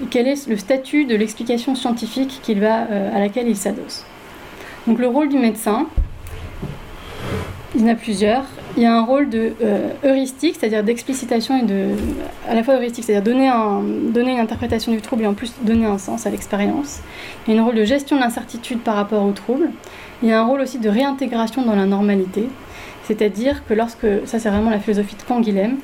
[0.10, 4.06] quel est le statut de l'explication scientifique qu'il va, euh, à laquelle il s'adosse.
[4.88, 5.88] Donc le rôle du médecin,
[7.76, 8.44] il y en a plusieurs.
[8.80, 11.88] Il y a un rôle de euh, heuristique, c'est-à-dire d'explicitation et de,
[12.48, 15.52] à la fois heuristique, c'est-à-dire donner, un, donner une interprétation du trouble et en plus
[15.64, 17.02] donner un sens à l'expérience.
[17.46, 19.70] Il y a un rôle de gestion de l'incertitude par rapport au trouble.
[20.24, 22.48] Il y a un rôle aussi de réintégration dans la normalité,
[23.04, 25.76] c'est-à-dire que lorsque, ça c'est vraiment la philosophie de Canguilhem,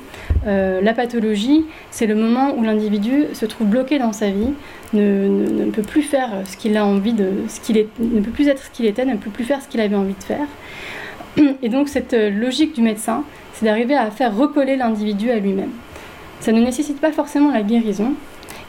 [0.46, 4.54] euh, la pathologie, c'est le moment où l'individu se trouve bloqué dans sa vie,
[4.94, 8.48] ne, peut plus faire ce qu'il a envie de, ce qu'il est, ne peut plus
[8.48, 10.46] être ce qu'il était, ne peut plus faire ce qu'il avait envie de faire.
[11.62, 13.24] Et donc cette logique du médecin,
[13.54, 15.70] c'est d'arriver à faire recoller l'individu à lui-même.
[16.40, 18.12] Ça ne nécessite pas forcément la guérison,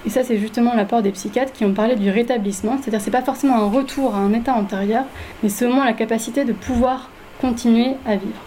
[0.06, 3.22] et ça, c'est justement l'apport des psychiatres qui ont parlé du rétablissement, c'est-à-dire c'est pas
[3.22, 5.04] forcément un retour à un état antérieur,
[5.44, 7.10] mais seulement la capacité de pouvoir
[7.42, 8.42] continuer à vivre.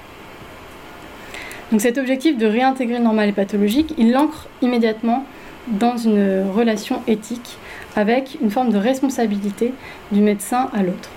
[1.70, 5.24] Donc cet objectif de réintégrer le normal et pathologique, il l'ancre immédiatement
[5.68, 7.58] dans une relation éthique
[7.94, 9.74] avec une forme de responsabilité
[10.12, 11.10] du médecin à l'autre.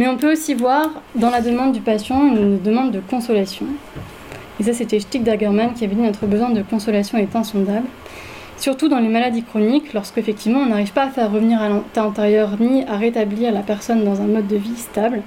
[0.00, 3.66] Mais on peut aussi voir dans la demande du patient une demande de consolation.
[4.58, 7.84] Et ça, c'était Stick Dagerman qui avait dit notre besoin de consolation est insondable.
[8.56, 12.52] Surtout dans les maladies chroniques, lorsqu'effectivement on n'arrive pas à faire revenir à l'état antérieur
[12.58, 15.20] ni à rétablir la personne dans un mode de vie stable.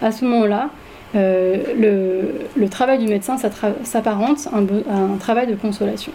[0.00, 0.70] À ce moment-là,
[1.14, 6.12] euh, le, travail du médecin s'apparente à, un travail de consolation.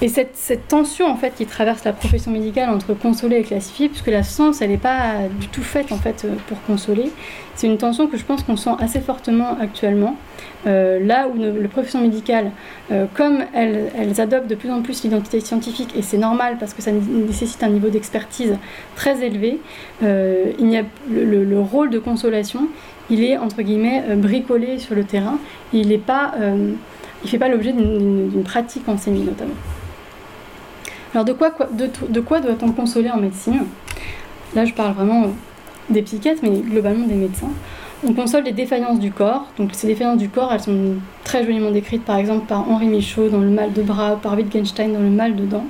[0.00, 0.36] Et cette,
[0.68, 4.62] tension en fait qui traverse la profession médicale entre consoler et classifier, puisque la science
[4.62, 7.10] elle n'est pas du tout faite en fait pour consoler,
[7.56, 10.16] c'est une tension que je pense qu'on sent assez fortement actuellement.
[10.66, 12.52] Euh, là où le, profession médicale,
[12.92, 16.82] euh, comme elles, adoptent de plus en plus l'identité scientifique, et c'est normal parce que
[16.82, 18.56] ça nécessite un niveau d'expertise
[18.94, 19.58] très élevé,
[20.02, 22.68] il y a le, rôle de consolation,
[23.10, 25.38] il est entre guillemets euh, bricolé sur le terrain.
[25.72, 26.72] il n'est pas, euh,
[27.24, 29.54] il fait pas l'objet d'une pratique enseignée notamment.
[31.18, 33.64] Alors de quoi, doit-on consoler en médecine?
[34.54, 35.26] Là, je parle vraiment
[35.90, 37.50] des psychiatres, mais globalement des médecins.
[38.06, 39.48] On console les défaillances du corps.
[39.58, 40.94] Donc ces défaillances du corps, elles sont
[41.24, 44.92] très joliment décrites par exemple par Henri Michaud dans Le mal de bras, par Wittgenstein
[44.92, 45.64] dans Le mal de dents.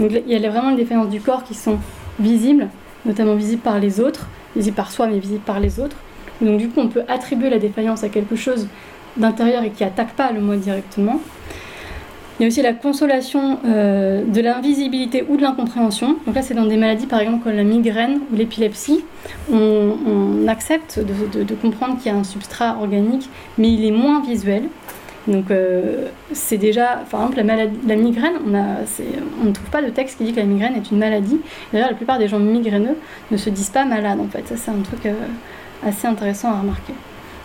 [0.00, 1.78] Donc il y a vraiment les défaillances du corps qui sont
[2.18, 2.66] visibles,
[3.04, 5.98] notamment visibles par les autres, visibles par soi mais visibles par les autres.
[6.40, 8.66] Donc du coup, on peut attribuer la défaillance à quelque chose
[9.16, 11.20] d'intérieur et qui attaque pas le moi directement.
[12.38, 16.18] Il y a aussi la consolation euh, de l'invisibilité ou de l'incompréhension.
[16.26, 19.04] Donc là, c'est dans des maladies, par exemple, comme la migraine ou l'épilepsie.
[19.50, 23.28] On, accepte de, comprendre qu'il y a un substrat organique,
[23.58, 24.64] mais il est moins visuel.
[25.26, 30.18] Donc euh, c'est déjà, par exemple, la, migraine, on, on ne trouve pas de texte
[30.18, 31.40] qui dit que la migraine est une maladie.
[31.72, 32.96] D'ailleurs, la plupart des gens migraineux
[33.32, 34.46] ne se disent pas malades, en fait.
[34.46, 35.06] Ça, c'est un truc...
[35.06, 35.12] Euh,
[35.84, 36.92] assez intéressant à remarquer.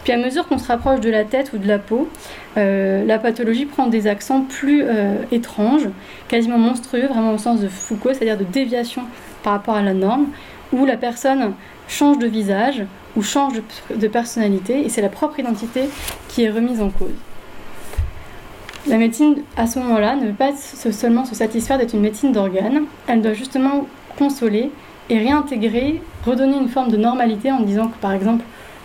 [0.03, 2.09] Puis à mesure qu'on se rapproche de la tête ou de la peau,
[2.57, 5.87] euh, la pathologie prend des accents plus euh, étranges,
[6.27, 9.03] quasiment monstrueux, vraiment au sens de Foucault, c'est-à-dire de déviation
[9.43, 10.27] par rapport à la norme,
[10.73, 11.53] où la personne
[11.87, 12.83] change de visage
[13.15, 13.61] ou change
[13.93, 15.81] de, personnalité, et c'est la propre identité
[16.29, 17.09] qui est remise en cause.
[18.87, 22.83] La médecine, à ce moment-là, ne veut pas seulement se satisfaire d'être une médecine d'organes,
[23.07, 23.85] elle doit justement
[24.17, 24.71] consoler
[25.09, 28.43] et réintégrer, redonner une forme de normalité en disant que par exemple,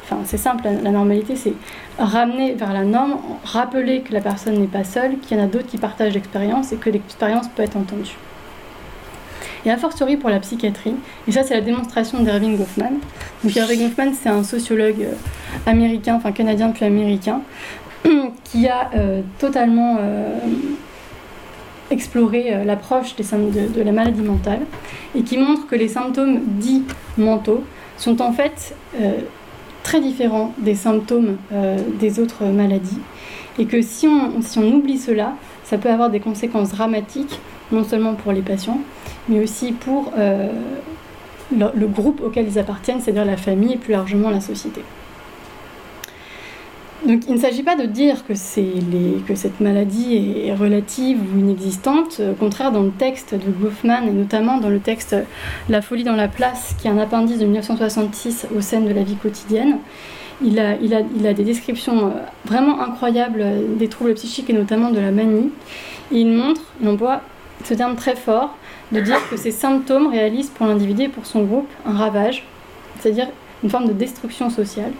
[0.08, 1.54] enfin c'est simple, la, normalité c'est
[1.98, 5.46] ramener vers la norme, rappeler que la personne n'est pas seule, qu'il y en a
[5.46, 8.16] d'autres qui partagent l'expérience et que l'expérience peut être entendue.
[9.64, 10.94] Et a fortiori pour la psychiatrie,
[11.26, 13.00] et ça c'est la démonstration d'Irving Goffman.
[13.42, 15.14] Donc Irving Goffman c'est un sociologue euh,
[15.66, 17.40] américain, enfin canadien puis américain,
[18.44, 20.38] qui a euh, totalement euh,
[21.90, 24.60] explorer euh, l'approche de, de, la maladie mentale
[25.14, 26.84] et qui montre que les symptômes dits
[27.16, 27.64] mentaux
[27.96, 28.74] sont en fait
[29.86, 32.98] très différents des symptômes euh, des autres maladies
[33.56, 37.38] et que si on, oublie cela, ça peut avoir des conséquences dramatiques,
[37.70, 38.80] non seulement pour les patients,
[39.28, 44.28] mais aussi pour le, le, groupe auquel ils appartiennent, c'est-à-dire la famille et plus largement
[44.28, 44.82] la société.
[47.06, 52.20] Donc il ne s'agit pas de dire que, cette maladie est relative ou inexistante.
[52.20, 55.14] Au contraire, dans le texte de Goffman, et notamment dans le texte
[55.68, 59.04] La folie dans la place, qui est un appendice de 1966 aux scènes de la
[59.04, 59.78] vie quotidienne,
[60.44, 62.10] il a, il a, il a des descriptions euh,
[62.44, 63.42] vraiment incroyables
[63.78, 65.50] des troubles psychiques et notamment de la manie.
[66.12, 67.22] Et il montre, il emploie
[67.64, 68.56] ce terme très fort,
[68.92, 72.44] de dire que ces symptômes réalisent pour l'individu et pour son groupe un ravage,
[72.98, 73.28] c'est-à-dire
[73.62, 74.92] une forme de destruction sociale.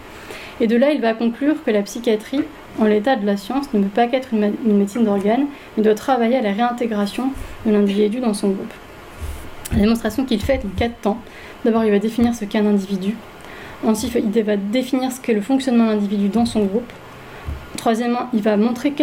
[0.59, 2.41] Et de là, il va conclure que la psychiatrie,
[2.79, 5.45] en l'état de la science, ne peut pas qu'être une, médecine d'organes,
[5.75, 7.31] mais doit travailler à la réintégration
[7.65, 8.73] de l'individu dans son groupe.
[9.73, 11.17] La démonstration qu'il fait est en quatre temps.
[11.65, 13.15] D'abord, il va définir ce qu'est un individu.
[13.85, 16.91] Ensuite, il va définir ce qu'est le fonctionnement de l'individu dans son groupe.
[17.75, 18.93] Troisièmement, il va montrer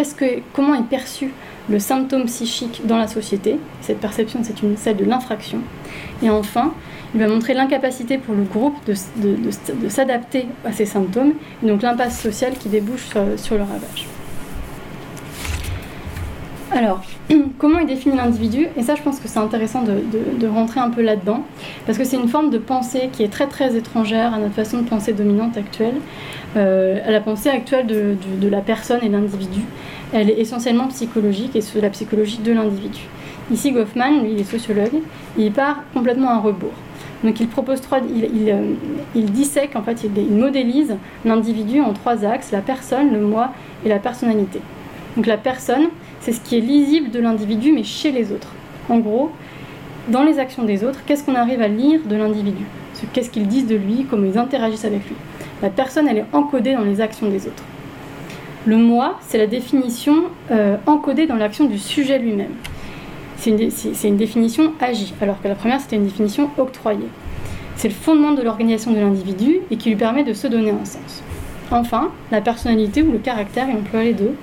[0.52, 1.32] comment est perçu
[1.68, 3.57] le symptôme psychique dans la société.
[3.80, 5.59] Cette perception, c'est celle de l'infraction.
[6.22, 6.74] Et enfin,
[7.14, 12.20] il va montrer l'incapacité pour le groupe de, s'adapter à ces symptômes, et donc l'impasse
[12.20, 14.08] sociale qui débouche sur, le ravage.
[16.72, 17.02] Alors,
[17.58, 18.66] comment il définit l'individu?
[18.76, 21.44] Et ça, je pense que c'est intéressant de, rentrer un peu là-dedans,
[21.86, 24.78] parce que c'est une forme de pensée qui est très très étrangère à notre façon
[24.78, 25.94] de penser dominante actuelle,
[26.56, 29.60] euh, à la pensée actuelle de, de la personne et de l'individu.
[30.12, 33.02] Elle est essentiellement psychologique et c'est la psychologie de l'individu.
[33.52, 35.00] Ici, Goffman, lui, il est sociologue,
[35.36, 36.72] il part complètement à rebours.
[37.22, 38.74] Donc il propose trois, il, il, euh,
[39.14, 43.52] il dissèque, en fait, il, modélise l'individu en trois axes, la personne, le moi
[43.84, 44.60] et la personnalité.
[45.16, 45.86] Donc la personne,
[46.20, 48.52] c'est ce qui est lisible de l'individu, mais chez les autres.
[48.88, 49.30] En gros,
[50.08, 52.64] dans les actions des autres, qu'est-ce qu'on arrive à lire de l'individu?
[53.12, 55.16] Qu'est-ce qu'ils disent de lui, comment ils interagissent avec lui?
[55.62, 57.62] La personne, elle est encodée dans les actions des autres.
[58.66, 62.52] Le moi, c'est la définition euh, encodée dans l'action du sujet lui-même
[63.45, 67.09] c'est une, définition agie, alors que la première c'était une définition octroyée.
[67.76, 70.84] C'est le fondement de l'organisation de l'individu et qui lui permet de se donner un
[70.84, 71.22] sens.
[71.70, 74.34] Enfin, la personnalité ou le caractère, il emploie les deux,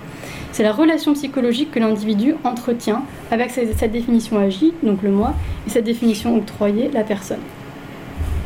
[0.51, 5.33] c'est la relation psychologique que l'individu entretient avec cette définition agie, donc le moi,
[5.65, 7.39] et cette définition octroyée, la personne.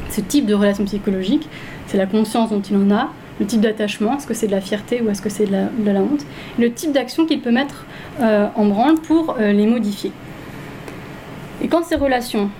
[0.09, 1.49] Ce type de relation psychologique,
[1.87, 4.61] c'est la conscience dont il en a, le type d'attachement, est-ce que c'est de la
[4.61, 6.25] fierté ou est-ce que c'est de, la, honte,
[6.57, 7.85] le type d'action qu'il peut mettre
[8.21, 10.11] euh, en branle pour euh, les modifier.
[11.65, 12.51] Et quand ces relations,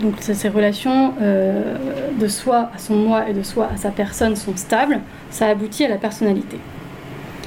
[0.00, 1.76] donc ces relations euh,
[2.18, 4.98] de soi à son moi et de soi à sa personne sont stables,
[5.30, 6.58] ça aboutit à la personnalité.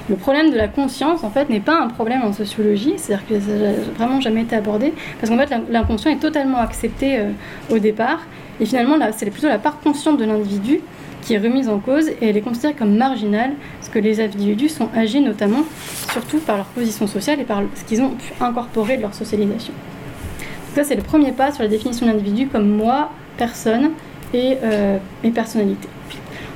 [0.10, 3.38] Le problème de la conscience, en fait, n'est pas un problème en sociologie, c'est-à-dire que
[3.38, 7.32] ça n'a vraiment jamais été abordé, parce qu'en fait, l'inconscient est totalement accepté euh,
[7.70, 8.22] au départ,
[8.62, 10.80] et finalement, c'est plutôt la part consciente de l'individu
[11.22, 14.70] qui est remise en cause, et elle est considérée comme marginale, parce que les individus
[14.70, 15.66] sont âgés notamment,
[16.14, 19.74] surtout par leur position sociale et par ce qu'ils ont pu incorporer de leur socialisation.
[20.76, 23.92] Ça, c'est le premier pas sur la définition de l'individu comme moi, personne
[24.34, 24.98] et, euh,
[25.34, 25.88] personnalité.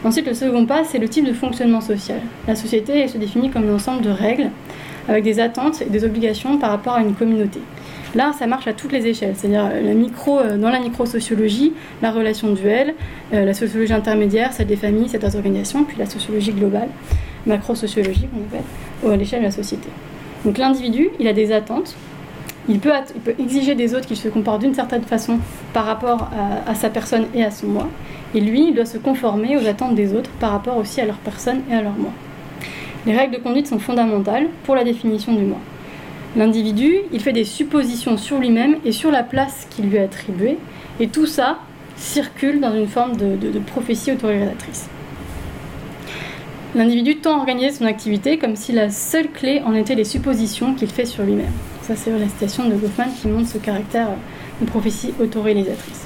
[0.03, 2.20] Ensuite, le second pas, c'est le type de fonctionnement social.
[2.47, 4.49] La société se définit comme un ensemble de règles
[5.07, 7.59] avec des attentes et des obligations par rapport à une communauté.
[8.14, 11.74] Là, ça marche à toutes les échelles, c'est-à-dire euh, la micro, euh, dans la micro-sociologie,
[12.01, 12.93] la relation duel,
[13.32, 16.89] la sociologie intermédiaire, celle des familles, celle des organisations, puis la sociologie globale,
[17.45, 19.88] macro-sociologie, on appelle, à l'échelle de la société.
[20.43, 21.95] Donc l'individu, il a des attentes,
[22.70, 22.91] il peut,
[23.39, 25.39] exiger des autres qu'ils se comportent d'une certaine façon
[25.74, 26.30] par rapport
[26.68, 27.88] à, sa personne et à son moi.
[28.36, 31.18] Et lui, il doit se conformer aux attentes des autres par rapport aussi à leur
[31.18, 32.12] personne et à leur moi.
[33.05, 35.57] Les règles de conduite sont fondamentales pour la définition du moi.
[36.36, 40.57] L'individu, il fait des suppositions sur lui-même et sur la place qui lui est attribuée,
[40.99, 41.57] et tout ça
[41.97, 44.88] circule dans une forme de, prophétie autorisatrice.
[46.74, 50.74] L'individu tend à organiser son activité comme si la seule clé en était les suppositions
[50.74, 51.51] qu'il fait sur lui-même.
[51.82, 54.09] Ça, c'est la citation de Goffman qui montre ce caractère
[54.61, 56.05] de prophétie autoréalisatrice.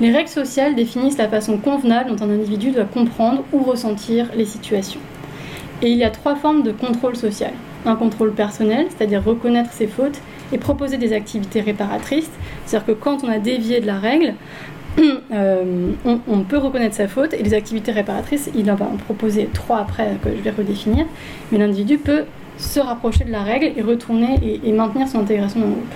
[0.00, 4.44] Les règles sociales définissent la façon convenable dont un individu doit comprendre ou ressentir les
[4.44, 5.00] situations.
[5.82, 7.52] Et il y a trois formes de contrôle social.
[7.84, 10.20] Un contrôle personnel, c'est-à-dire reconnaître ses fautes
[10.52, 12.30] et proposer des activités réparatrices.
[12.64, 14.34] C'est-à-dire que quand on a dévié de la règle,
[15.32, 19.48] euh, on, peut reconnaître sa faute et les activités réparatrices, il en va en proposer
[19.52, 21.06] trois après que je vais redéfinir,
[21.52, 22.24] mais l'individu peut
[22.58, 25.94] se rapprocher de la règle et retourner et, maintenir son intégration dans le groupe.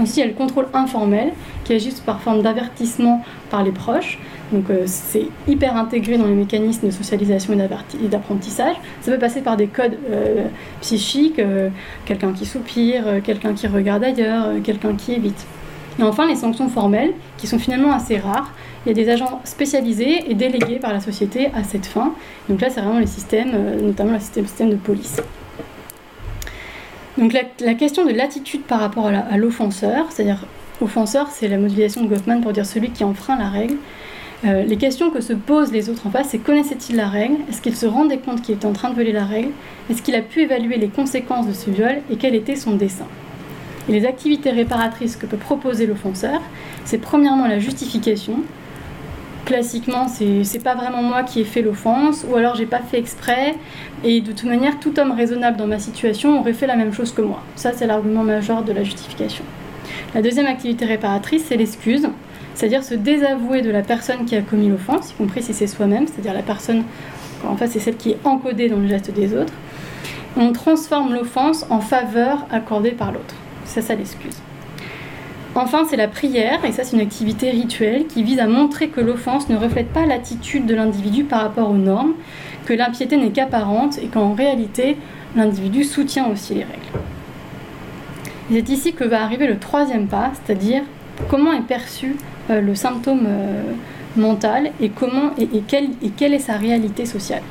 [0.00, 1.32] Ensuite, il y a le contrôle informel
[1.64, 4.18] qui agit par forme d'avertissement par les proches.
[4.52, 8.76] Donc euh, c'est hyper intégré dans les mécanismes de socialisation et d'apprentissage.
[9.00, 10.46] Ça peut passer par des codes euh,
[10.80, 11.68] psychiques, euh,
[12.04, 15.46] quelqu'un qui soupire, quelqu'un qui regarde ailleurs, quelqu'un qui évite.
[15.98, 18.52] Et enfin, les sanctions formelles, qui sont finalement assez rares.
[18.84, 22.14] Il y a des agents spécialisés et délégués par la société à cette fin.
[22.48, 23.52] Donc là, c'est vraiment les systèmes,
[23.82, 25.20] notamment le système, système de police.
[27.18, 30.46] Donc la, question de l'attitude par rapport à l'offenseur, c'est-à-dire
[30.80, 33.76] offenseur, c'est la modélisation de Goffman pour dire celui qui enfreint la règle.
[34.44, 37.36] Euh, les questions que se posent les autres en face, c'est connaissait-il la règle?
[37.48, 39.50] Est-ce qu'il se rendait compte qu'il était en train de violer la règle?
[39.88, 41.98] Est-ce qu'il a pu évaluer les conséquences de ce viol?
[42.10, 43.06] Et quel était son dessein?
[43.88, 46.40] Et les activités réparatrices que peut proposer l'offenseur,
[46.84, 48.38] c'est premièrement la justification.
[49.44, 53.56] Classiquement, c'est pas vraiment moi qui ai fait l'offense, ou alors j'ai pas fait exprès,
[54.04, 57.12] et de toute manière, tout homme raisonnable dans ma situation aurait fait la même chose
[57.12, 57.42] que moi.
[57.56, 59.44] Ça, c'est l'argument majeur de la justification.
[60.14, 62.08] La deuxième activité réparatrice, c'est l'excuse
[62.54, 66.06] c'est-à-dire se désavouer de la personne qui a commis l'offense, y compris si c'est soi-même,
[66.06, 66.84] c'est-à-dire la personne,
[67.46, 69.52] en c'est celle qui est encodée dans le geste des autres.
[70.36, 73.34] On transforme l'offense en faveur accordée par l'autre.
[73.64, 74.36] C'est ça l'excuse.
[75.54, 79.02] Enfin, c'est la prière, et ça c'est une activité rituelle qui vise à montrer que
[79.02, 82.14] l'offense ne reflète pas l'attitude de l'individu par rapport aux normes,
[82.64, 84.96] que l'impiété n'est qu'apparente et qu'en réalité,
[85.36, 87.02] l'individu soutient aussi les règles.
[88.50, 90.82] C'est ici que va arriver le troisième pas, c'est-à-dire
[91.28, 92.16] comment est perçu
[92.50, 93.62] euh, le symptôme euh,
[94.16, 97.42] mental et, comment, et, quelle, et quelle est sa réalité sociale.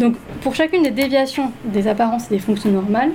[0.00, 3.12] Donc, pour chacune des déviations des apparences et des fonctions normales,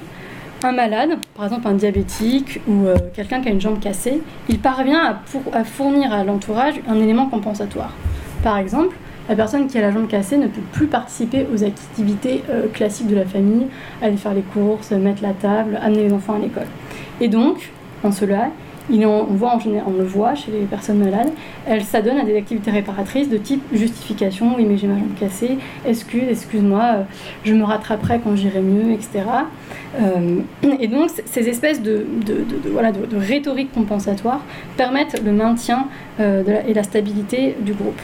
[0.63, 4.59] un malade, par exemple un diabétique ou euh, quelqu'un qui a une jambe cassée, il
[4.59, 5.19] parvient
[5.53, 7.93] à, fournir à l'entourage un élément compensatoire.
[8.43, 8.95] Par exemple,
[9.29, 12.43] la personne qui a la jambe cassée ne peut plus participer aux activités
[12.73, 13.67] classiques de la famille,
[14.01, 16.67] aller faire les courses, mettre la table, amener les enfants à l'école.
[17.21, 17.71] Et donc,
[18.03, 18.49] en cela,
[18.89, 21.31] on, le voit chez les personnes malades,
[21.65, 25.57] elles s'adonnent à des activités réparatrices de type justification, oui mais j'ai ma jambe cassée,
[25.85, 27.03] excuse, excuse-moi, euh,
[27.43, 29.23] je me rattraperai quand j'irai mieux, etc.
[29.99, 30.39] Euh,
[30.79, 32.05] et donc ces espèces de,
[32.71, 34.41] voilà, de, rhétorique compensatoire
[34.77, 35.87] permettent le maintien
[36.19, 37.99] euh, et la stabilité du groupe.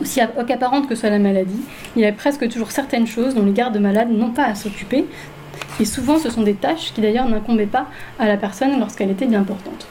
[0.00, 1.62] Aussi apparente que soit la maladie,
[1.96, 5.06] il y a presque toujours certaines choses dont les gardes malades n'ont pas à s'occuper,
[5.80, 7.86] et souvent, ce sont des tâches qui d'ailleurs n'incombaient pas
[8.18, 9.86] à la personne lorsqu'elle était bien portante.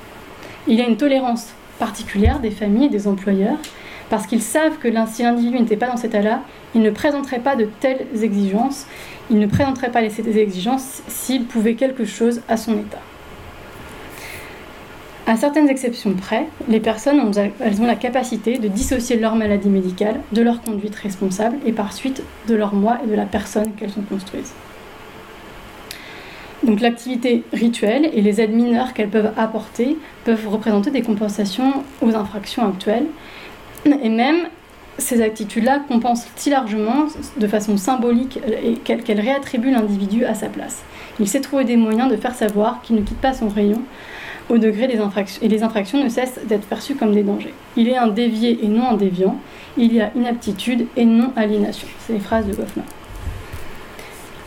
[0.68, 3.58] Il y a une tolérance particulière des familles et des employeurs,
[4.10, 6.42] parce qu'ils savent que si l'individu n'était pas dans cet état-là,
[6.74, 8.86] il ne présenterait pas de telles exigences,
[9.30, 13.00] il ne présenterait pas ces exigences s'il pouvait quelque chose à son état.
[15.28, 19.70] À certaines exceptions près, les personnes ont, elles ont la capacité de dissocier leur maladie
[19.70, 23.74] médicale de leur conduite responsable et par suite de leur moi et de la personne
[23.74, 24.54] qu'elles ont construite.
[26.66, 32.16] Donc l'activité rituelle et les aides mineures qu'elles peuvent apporter peuvent représenter des compensations aux
[32.16, 33.06] infractions actuelles.
[33.86, 34.48] Et même
[34.98, 37.06] ces attitudes-là compensent si largement,
[37.38, 38.40] de façon symbolique,
[38.84, 40.84] qu'elles réattribuent l'individu à sa place?
[41.20, 43.82] Il sait trouver des moyens de faire savoir qu'il ne quitte pas son rayon
[44.50, 47.54] au degré des infractions, et les infractions ne cessent d'être perçues comme des dangers.
[47.78, 49.38] Il est un dévié et non un déviant,
[49.78, 51.88] il y a inaptitude et non aliénation.
[52.00, 52.84] C'est les phrases de Goffman.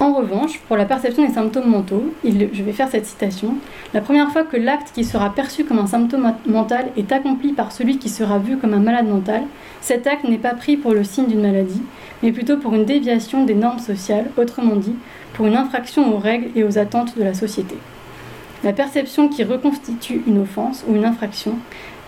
[0.01, 3.57] En revanche, pour la perception des symptômes mentaux, je vais faire cette citation,
[3.93, 7.73] la première fois que l'acte qui sera perçu comme un symptôme mental est accompli par
[7.73, 9.43] celui qui sera vu comme un malade mental,
[9.81, 11.83] cet acte n'est pas pris pour le signe d'une maladie,
[12.23, 14.95] mais plutôt pour une déviation des normes sociales, autrement dit,
[15.33, 17.75] pour une infraction aux règles et aux attentes de la société.
[18.63, 21.55] La perception qui reconstitue une offense ou une infraction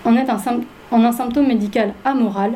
[0.04, 0.38] en est un,
[0.92, 2.52] en un symptôme médical amoral,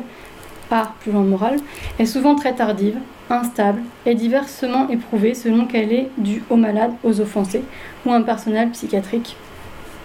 [0.71, 1.57] A plus loin moral,
[1.99, 2.97] est souvent très tardive,
[3.29, 7.63] instable et diversement éprouvée selon qu'elle est due aux malades, aux offensés
[8.05, 9.35] ou à un personnel psychiatrique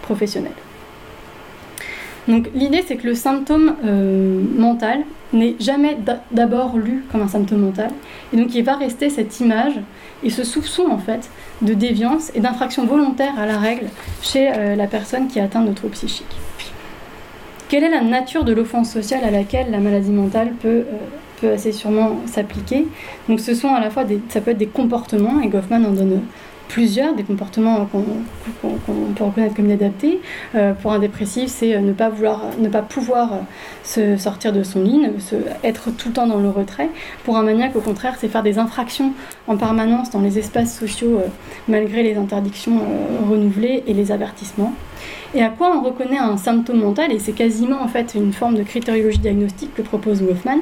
[0.01, 0.53] professionnel.
[2.27, 5.03] Donc l'idée c'est que le symptôme euh, mental
[5.33, 5.97] n'est jamais
[6.31, 7.89] d'abord lu comme un symptôme mental
[8.33, 9.73] et donc il va rester cette image
[10.23, 11.29] et ce soupçon en fait
[11.61, 13.87] de déviance et d'infraction volontaire à la règle
[14.21, 16.37] chez euh, la personne qui atteint de troubles psychiques.
[17.71, 20.83] Quelle est la nature de l'offense sociale à laquelle la maladie mentale peut euh,
[21.39, 22.85] peut assez sûrement s'appliquer?
[23.29, 25.91] Donc ce sont à la fois des, ça peut être des comportements, et Goffman en
[25.91, 26.19] donne
[26.67, 28.03] plusieurs, des comportements qu'on
[29.15, 30.19] peut reconnaître comme inadaptés.
[30.55, 32.11] Euh, pour un dépressif, c'est euh, ne pas
[32.59, 33.29] ne pas pouvoir
[33.85, 36.89] se sortir de son lit, se, être tout le temps dans le retrait.
[37.23, 39.13] Pour un maniaque, au contraire, c'est faire des infractions
[39.47, 41.21] en permanence dans les espaces sociaux
[41.69, 42.81] malgré les interdictions
[43.29, 44.73] renouvelées et les avertissements.
[45.33, 48.55] Et à quoi on reconnaît un symptôme mental, et c'est quasiment en fait une forme
[48.55, 50.59] de critériologie diagnostique que propose Wolfman.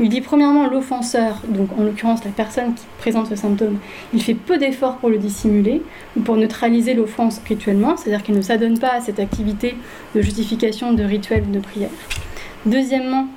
[0.00, 3.78] Il dit premièrement l'offenseur, donc en l'occurrence la personne qui présente ce symptôme,
[4.14, 5.82] il fait peu d'efforts pour le dissimuler
[6.16, 9.76] ou pour neutraliser l'offense rituellement, c'est-à-dire qu'il ne s'adonne pas à cette activité
[10.14, 11.90] de justification de rituel ou de prière.
[12.64, 13.28] Deuxièmement,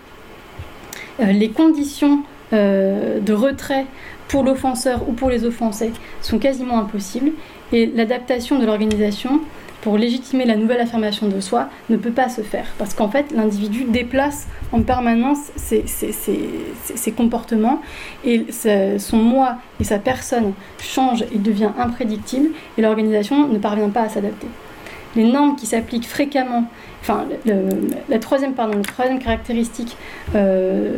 [1.20, 2.24] euh, les conditions
[2.54, 3.86] euh, de retrait
[4.30, 7.32] pour l'offenseur ou pour les offensés sont quasiment impossibles
[7.74, 9.42] et l'adaptation de l'organisation
[9.82, 12.66] pour légitimer la nouvelle affirmation de soi ne peut pas se faire.
[12.78, 17.82] Parce qu'en fait, l'individu déplace en permanence ses, comportements
[18.24, 18.46] et
[19.00, 24.10] son moi et sa personne changent et devient imprédictible et l'organisation ne parvient pas à
[24.10, 24.48] s'adapter.
[25.16, 26.66] les normes qui s'appliquent fréquemment,
[27.02, 29.98] enfin, la, troisième, pardon, la troisième caractéristique
[30.36, 30.98] euh,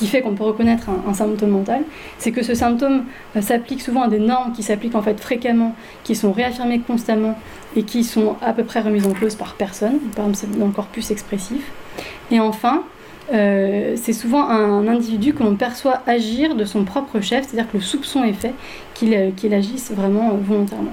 [0.00, 1.82] qui fait qu'on peut reconnaître un, symptôme mental,
[2.16, 3.04] c'est que ce symptôme
[3.36, 5.74] euh, s'applique souvent à des normes qui s'appliquent en fait fréquemment,
[6.04, 7.38] qui sont réaffirmées constamment
[7.76, 10.72] et qui sont à peu près remises en cause par personne, par exemple dans le
[10.72, 11.70] corpus expressif.
[12.30, 12.82] Et enfin,
[13.34, 17.76] euh, c'est souvent un individu que l'on perçoit agir de son propre chef, c'est-à-dire que
[17.76, 18.54] le soupçon est fait
[18.94, 20.92] qu'il agisse vraiment volontairement.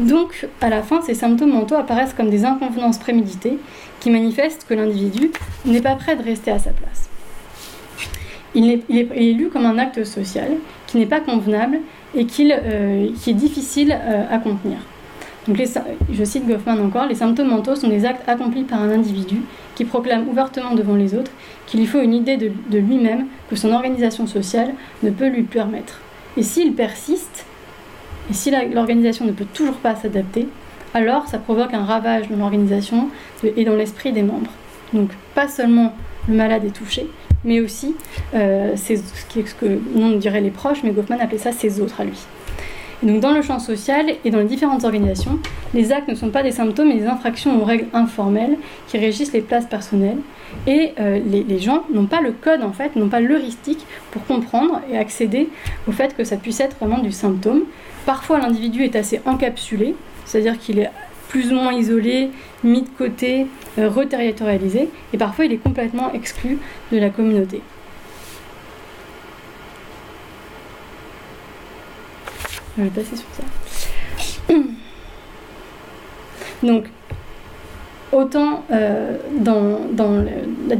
[0.00, 3.58] Donc, à la fin, ces symptômes mentaux apparaissent comme des inconvenances préméditées
[4.00, 5.30] qui manifestent que l'individu
[5.66, 7.11] n'est pas prêt de rester à sa place.
[8.54, 10.52] Il est, lu comme un acte social
[10.86, 11.80] qui n'est pas convenable
[12.14, 14.78] et euh, qui est difficile euh, à contenir.
[15.48, 15.60] Donc
[16.12, 19.40] je cite Goffman encore, les symptômes mentaux sont des actes accomplis par un individu
[19.74, 21.32] qui proclame ouvertement devant les autres
[21.66, 26.00] qu'il lui faut une idée de lui-même que son organisation sociale ne peut lui permettre.
[26.36, 27.44] Et s'il persiste,
[28.30, 30.46] et si l'organisation ne peut toujours pas s'adapter,
[30.94, 33.08] alors ça provoque un ravage dans l'organisation
[33.44, 34.50] et dans l'esprit des membres.
[34.92, 35.94] Donc pas seulement
[36.28, 37.06] le malade est touché,
[37.44, 37.94] mais aussi
[38.34, 38.94] euh, ce,
[39.60, 42.18] que on dirait les proches, mais Goffman appelait ça ses autres à lui.
[43.02, 45.38] donc dans le champ social et dans les différentes organisations,
[45.74, 48.56] les actes ne sont pas des symptômes mais des infractions aux règles informelles
[48.88, 50.18] qui régissent les places personnelles.
[50.66, 54.22] Et euh, les, les, gens n'ont pas le code en fait, n'ont pas l'heuristique pour
[54.26, 55.48] comprendre et accéder
[55.88, 57.62] au fait que ça puisse être vraiment du symptôme,
[58.06, 60.90] Parfois, l'individu est assez encapsulé, c'est-à-dire qu'il est
[61.28, 62.30] plus ou moins isolé,
[62.64, 63.46] mis de côté,
[63.78, 66.58] euh, reterritorialisé, et parfois il est complètement exclu
[66.90, 67.62] de la communauté.
[72.78, 74.54] Je vais passer sur ça.
[76.62, 76.84] Donc,
[78.12, 79.78] autant euh, dans,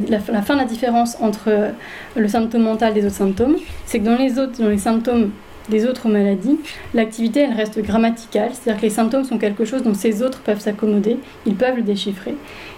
[0.09, 1.73] la, fin de la différence entre
[2.17, 3.57] le symptôme mental et les autres symptômes,
[3.87, 5.33] c'est que dans les autres, dans les symptômes
[5.69, 6.59] des autres maladies,
[6.95, 10.61] l'activité elle reste grammaticale, c'est-à-dire que les symptômes sont quelque chose dont ces autres peuvent
[10.61, 12.35] s'accommoder, ils peuvent le déchiffrer,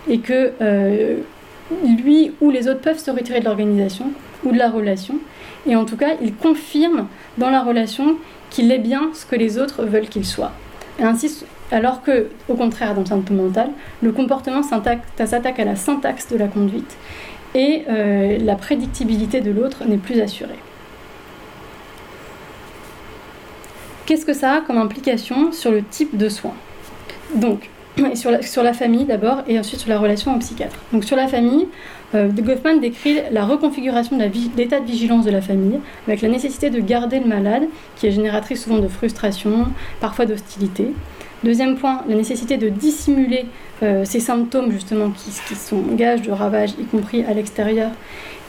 [0.09, 1.17] et que euh,
[2.03, 4.11] lui ou les autres peuvent se retirer de l'organisation
[4.45, 5.19] ou de la relation,
[5.67, 7.07] et en tout cas il confirme
[7.39, 8.17] dans la relation
[8.51, 10.53] qu'il est bien ce que les autres veulent qu'il soit.
[11.01, 13.71] ainsi, alors que, au contraire, dans le symptôme mental,
[14.03, 16.97] le comportement s'attaque à la syntaxe de la conduite
[17.55, 20.59] et euh, la prédictibilité de l'autre n'est plus assurée.
[24.07, 26.55] Qu'est-ce que ça a comme implication sur le type de soins?
[27.35, 27.71] Donc,
[28.15, 30.77] sur la, famille d'abord et ensuite sur la relation au psychiatre.
[30.93, 31.69] Donc sur la famille,
[32.15, 34.25] euh, Goffman décrit la reconfiguration de
[34.57, 37.65] l'état de vigilance de la famille avec la nécessité de garder le malade
[37.97, 39.69] qui est génératrice souvent de frustration,
[40.01, 40.93] parfois d'hostilité.
[41.45, 43.47] Deuxième point, la nécessité de dissimuler
[43.83, 47.91] euh, ces symptômes justement qui, sont gages de ravage, y compris à l'extérieur,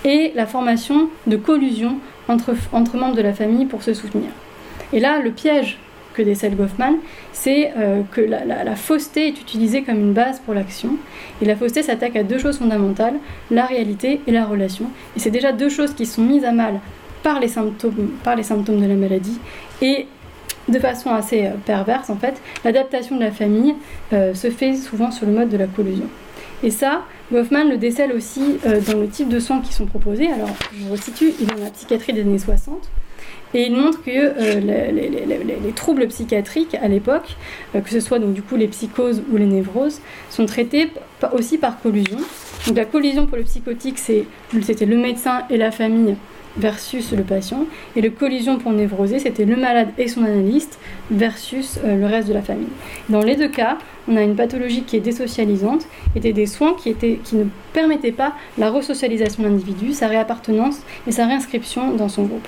[0.03, 1.97] et la formation de collusion
[2.27, 4.29] entre, entre membres de la famille pour se soutenir.
[4.93, 5.77] Et là, le piège
[6.15, 6.95] que décèle Goffman,
[7.33, 10.97] c'est euh, que la, fausseté est utilisée comme une base pour l'action.
[11.41, 13.15] Et la fausseté s'attaque à deux choses fondamentales,
[13.51, 14.85] la réalité et la relation.
[15.15, 16.79] Et c'est déjà deux choses qui sont mises à mal
[17.21, 19.39] par les symptômes, par les symptômes de la maladie.
[19.81, 20.07] Et
[20.67, 23.75] de façon assez euh, perverse, en fait, l'adaptation de la famille
[24.13, 26.07] euh, se fait souvent sur le mode de la collusion.
[26.63, 30.27] Et ça, Goffman le décèle aussi dans le type de soins qui sont proposés.
[30.31, 32.89] Alors, je resitue, il est dans la psychiatrie des années 60.
[33.53, 34.59] Et il montre que euh,
[34.91, 37.35] les, troubles psychiatriques à l'époque,
[37.73, 40.89] euh, que ce soit donc du coup les psychoses ou les névroses, sont traités
[41.33, 42.17] aussi par collusion.
[42.67, 46.15] Donc la collusion pour le psychotique, c'était le médecin et la famille
[46.57, 47.65] versus le patient.
[47.95, 50.79] Et le collision pour névrosé, c'était le malade et son analyste
[51.11, 52.67] versus euh, le reste de la famille.
[53.09, 53.77] Dans les deux cas,
[54.07, 58.11] on a une pathologie qui est désocialisante, était des soins qui, étaient, qui ne permettaient
[58.11, 62.47] pas la resocialisation de l'individu, sa réappartenance et sa réinscription dans son groupe.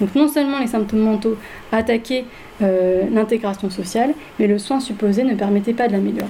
[0.00, 1.36] Donc non seulement les symptômes mentaux
[1.70, 2.24] attaquaient
[2.62, 6.28] euh, l'intégration sociale, mais le soin supposé ne permettait pas de l'améliorer.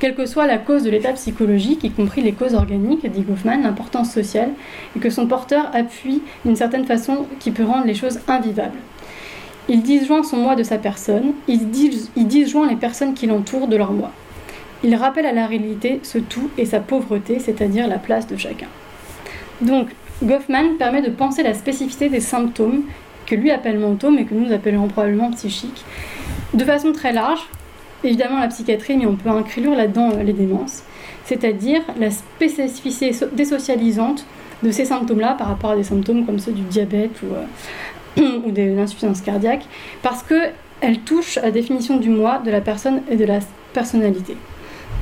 [0.00, 3.62] Quelle que soit la cause de l'état psychologique, y compris les causes organiques, dit Goffman,
[3.62, 4.48] l'importance sociale,
[4.96, 8.78] et que son porteur appuie d'une certaine façon qui peut rendre les choses invivables.
[9.68, 13.92] Il disjoint son moi de sa personne, il, disjoint les personnes qui l'entourent de leur
[13.92, 14.10] moi.
[14.82, 18.68] Il rappelle à la réalité ce tout et sa pauvreté, c'est-à-dire la place de chacun.
[19.60, 19.90] Donc,
[20.22, 22.82] Goffman permet de penser la spécificité des symptômes
[23.26, 25.84] que lui appelle mentaux, mais que nous appellerons probablement psychiques,
[26.52, 27.40] de façon très large.
[28.02, 30.84] Évidemment la psychiatrie, mais on peut inclure là-dedans euh, les démences,
[31.24, 34.26] c'est-à-dire la spécificité désocialisante
[34.62, 38.50] de ces symptômes-là par rapport à des symptômes comme ceux du diabète ou, euh, ou
[38.50, 39.64] de l'insuffisance cardiaque,
[40.02, 43.40] parce qu'elle touche à la définition du moi, de la personne et de la
[43.74, 44.36] personnalité.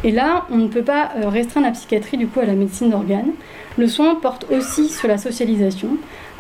[0.05, 2.91] Et là, on ne peut pas euh, restreindre la psychiatrie du coup à la médecine
[2.91, 3.33] d'organes.
[3.79, 5.91] Le soin porte aussi sur la socialisation,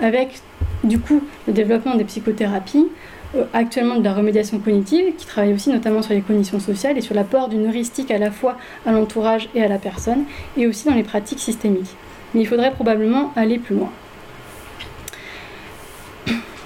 [0.00, 0.40] avec
[0.82, 2.88] du coup le développement des psychothérapies,
[3.52, 7.14] actuellement de la remédiation cognitive, qui travaille aussi notamment sur les cognitions sociales et sur
[7.14, 10.24] l'apport d'une heuristique à la fois à l'entourage et à la personne,
[10.56, 11.94] et aussi dans les pratiques systémiques.
[12.34, 13.90] Mais il faudrait probablement aller plus loin.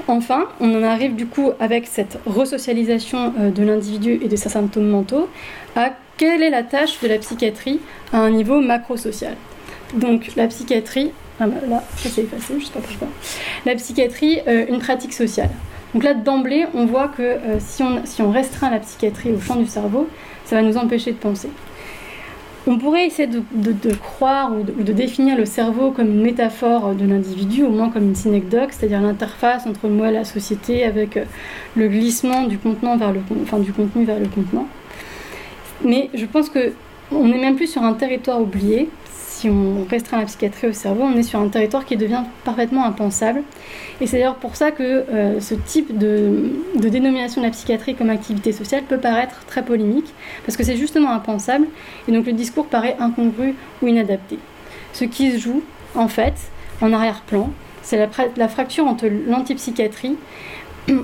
[0.08, 4.48] Enfin, on en arrive du coup avec cette resocialisation euh, de l'individu et de ses
[4.48, 5.28] symptômes mentaux
[5.76, 7.78] à quelle est la tâche de la psychiatrie
[8.12, 9.36] à un niveau macro-social?
[9.94, 13.08] Donc la psychiatrie, ah bah là, ça s'est effacé, je sais pas pourquoi.
[13.66, 15.50] La psychiatrie, euh, une pratique sociale.
[15.94, 19.66] Donc là, d'emblée, on voit que euh, si, on, restreint la psychiatrie au champ du
[19.66, 20.08] cerveau,
[20.44, 21.50] ça va nous empêcher de penser.
[22.66, 27.64] On pourrait essayer de, croire ou de, définir le cerveau comme une métaphore de l'individu,
[27.64, 31.24] au moins comme une synecdoque, c'est-à-dire l'interface entre moi et la société avec euh,
[31.76, 33.20] le glissement du, contenant vers le,
[33.60, 34.68] du contenu vers le contenant.
[35.84, 36.72] Mais je pense que
[37.10, 38.88] on n'est même plus sur un territoire oublié,
[39.42, 42.84] si on restreint la psychiatrie au cerveau, on est sur un territoire qui devient parfaitement
[42.84, 43.42] impensable.
[44.00, 48.10] Et c'est d'ailleurs pour ça que euh, ce type de, dénomination de la psychiatrie comme
[48.10, 50.14] activité sociale peut paraître très polémique,
[50.46, 51.66] parce que c'est justement impensable,
[52.06, 54.38] et donc le discours paraît incongru ou inadapté.
[54.92, 55.64] Ce qui se joue,
[55.96, 56.34] en fait,
[56.80, 57.50] en arrière-plan,
[57.82, 60.18] c'est la, la, fracture entre l'antipsychiatrie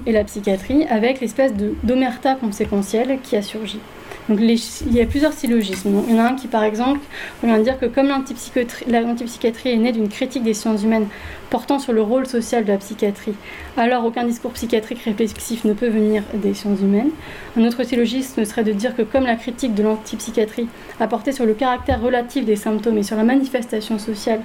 [0.06, 3.80] et la psychiatrie, avec l'espèce d'omerta conséquentielle qui a surgi.
[4.30, 6.02] Il y a plusieurs syllogismes.
[6.06, 7.00] Il y en a un qui, par exemple,
[7.42, 11.06] vient dire que comme l'antipsychiatrie est née d'une critique des sciences humaines
[11.48, 13.32] portant sur le rôle social de la psychiatrie,
[13.78, 17.10] alors aucun discours psychiatrique réflexif ne peut venir des sciences humaines.
[17.56, 20.68] Un autre syllogisme serait de dire que comme la critique de l'antipsychiatrie
[21.00, 24.42] a porté sur le caractère relatif des symptômes et sur la manifestation sociale,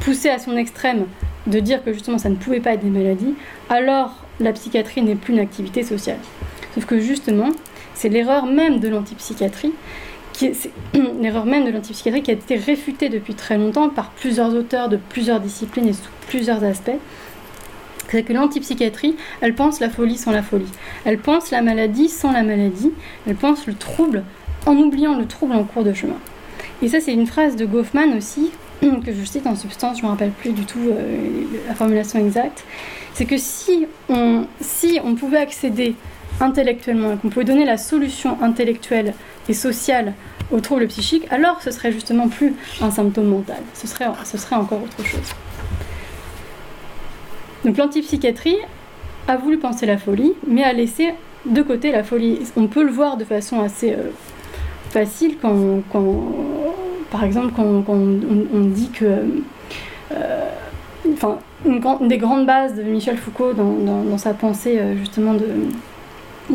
[0.00, 1.04] poussée à son extrême
[1.46, 3.34] de dire que justement ça ne pouvait pas être des maladies,
[3.68, 6.18] alors la psychiatrie n'est plus une activité sociale.
[6.74, 7.50] Sauf que justement,
[7.94, 9.72] c'est l'erreur même de l'antipsychiatrie,
[10.32, 10.50] qui
[11.20, 14.98] l'erreur même de l'antipsychiatrie qui a été réfutée depuis très longtemps par plusieurs auteurs de
[15.08, 16.98] plusieurs disciplines et sous plusieurs aspects.
[18.10, 20.70] C'est que l'antipsychiatrie, elle pense la folie sans la folie.
[21.04, 22.92] Elle pense la maladie sans la maladie.
[23.26, 24.22] Elle pense le trouble
[24.66, 26.18] en oubliant le trouble en cours de chemin.
[26.82, 30.06] Et ça, c'est une phrase de Goffman aussi, que je cite en substance, je ne
[30.06, 32.64] me rappelle plus du tout euh, la formulation exacte.
[33.14, 35.94] C'est que si on, si on pouvait accéder
[36.40, 39.14] intellectuellement et qu'on pouvait donner la solution intellectuelle
[39.48, 40.14] et sociale
[40.50, 44.56] aux troubles psychiques, alors ce serait justement plus un symptôme mental, ce serait, ce serait
[44.56, 45.34] encore autre chose.
[47.64, 48.58] Donc l'antipsychiatrie
[49.26, 51.14] a voulu penser la folie, mais a laissé
[51.46, 52.40] de côté la folie.
[52.56, 54.10] On peut le voir de façon assez euh,
[54.90, 55.82] facile quand,
[57.10, 59.04] par exemple, quand, on, dit que...
[60.12, 60.50] Euh,
[61.12, 65.46] enfin, une, des grandes bases de Michel Foucault dans, sa pensée euh, justement de,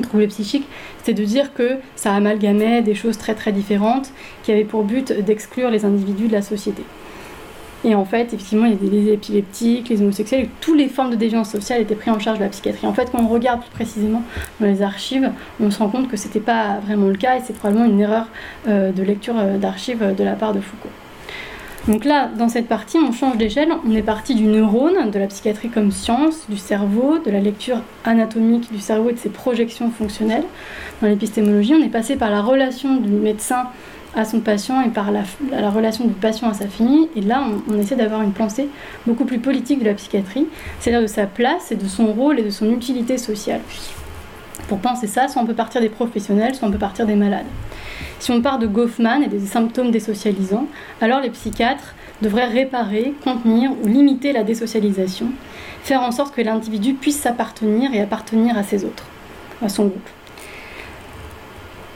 [0.01, 0.67] trouble psychique,
[1.03, 4.11] c'est de dire que ça amalgamait des choses très très différentes
[4.43, 6.83] qui avaient pour but d'exclure les individus de la société.
[7.85, 11.15] Et en fait, effectivement, il y a des épileptiques, les homosexuels, toutes les formes de
[11.15, 12.85] déviance sociale étaient prises en charge de la psychiatrie.
[12.85, 14.21] En fait, quand on regarde plus précisément
[14.59, 15.31] dans les archives,
[15.61, 18.01] on se rend compte que ce n'était pas vraiment le cas et c'est probablement une
[18.01, 18.27] erreur
[18.67, 20.89] euh, de lecture euh, d'archives de la part de Foucault.
[21.89, 23.69] Donc là, dans cette partie, on change d'échelle.
[23.83, 27.81] On est parti du neurone, de la psychiatrie comme science, du cerveau, de la lecture
[28.05, 30.43] anatomique du cerveau et de ses projections fonctionnelles.
[31.01, 33.63] Dans l'épistémologie, on est passé par la relation du médecin
[34.15, 35.23] à son patient et par la,
[35.71, 37.09] relation du patient à sa famille.
[37.15, 38.69] Et là, on, on essaie d'avoir une pensée
[39.07, 40.45] beaucoup plus politique de la psychiatrie,
[40.79, 43.61] c'est-à-dire de sa place et de son rôle et de son utilité sociale.
[44.67, 47.45] Pour penser ça, soit on peut partir des professionnels, soit on peut partir des malades.
[48.19, 50.67] Si on part de Goffman et des symptômes désocialisants,
[51.01, 55.27] alors les psychiatres devraient réparer, contenir ou limiter la désocialisation,
[55.83, 59.05] faire en sorte que l'individu puisse s'appartenir et appartenir à ses autres,
[59.63, 60.09] à son groupe.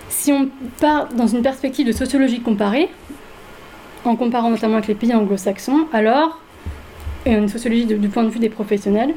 [0.10, 0.48] Si on
[0.80, 2.90] part dans une perspective de sociologie comparée,
[4.06, 6.40] en comparant notamment avec les pays anglo-saxons, alors,
[7.26, 9.14] et une sociologie du point de vue des professionnels,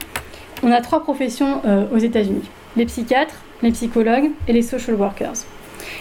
[0.63, 5.45] on a trois professions euh, aux États-Unis les psychiatres, les psychologues et les social workers.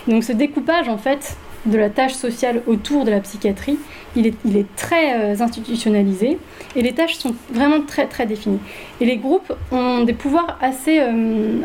[0.07, 3.77] Donc ce découpage en fait de la tâche sociale autour de la psychiatrie,
[4.15, 6.37] il est, très euh, institutionnalisé
[6.75, 8.59] et les tâches sont vraiment très très définies.
[9.01, 11.61] Et les groupes ont des pouvoirs assez, euh,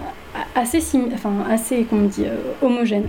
[0.54, 0.80] assez,
[1.12, 3.08] enfin, assez comment dit, euh, homogènes.